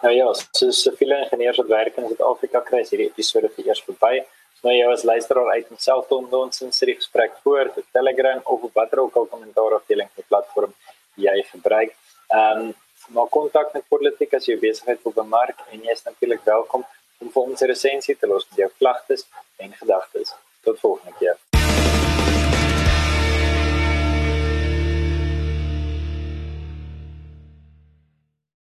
Nou 0.00 0.12
ja, 0.14 0.28
so 0.32 0.70
siviele 0.72 1.18
ingenieurs 1.24 1.58
wat 1.60 1.66
werk 1.68 1.96
in 2.00 2.06
Suid-Afrika 2.08 2.62
kry 2.64 2.80
hierdie 2.88 3.08
episode 3.10 3.50
vir 3.56 3.66
eers 3.68 3.82
verby. 3.84 4.22
Nou 4.64 4.72
jy 4.72 4.86
as 4.88 5.04
luisteraar 5.08 5.50
uit 5.56 5.68
homself 5.68 6.06
te 6.08 6.16
ons 6.16 6.62
in 6.64 6.72
sy 6.72 6.88
gesprek 6.92 7.36
voor 7.44 7.68
te 7.74 7.84
Telegram 7.92 8.40
of 8.44 8.64
op 8.68 8.80
watter 8.80 9.02
ook 9.04 9.18
al 9.20 9.28
kommentaar 9.34 9.76
afdeling 9.76 10.08
van 10.08 10.22
die 10.22 10.30
platform 10.32 10.72
jy 11.26 11.36
gebruik. 11.52 11.92
Ehm 12.32 12.70
um, 12.70 12.72
maak 13.16 13.30
kontak 13.34 13.72
met 13.74 13.88
politiek 13.90 14.34
as 14.38 14.46
jy 14.46 14.56
besigheid 14.60 15.00
wil 15.04 15.16
bemark 15.16 15.64
en 15.72 15.84
jy 15.84 15.92
is 15.92 16.04
natuurlik 16.06 16.44
welkom 16.44 16.84
om 17.20 17.32
vir 17.34 17.42
ons 17.42 17.62
'n 17.62 17.72
resensie 17.74 18.16
te 18.16 18.26
los 18.26 18.46
met 18.50 18.58
jou 18.64 18.70
klagtes 18.78 19.26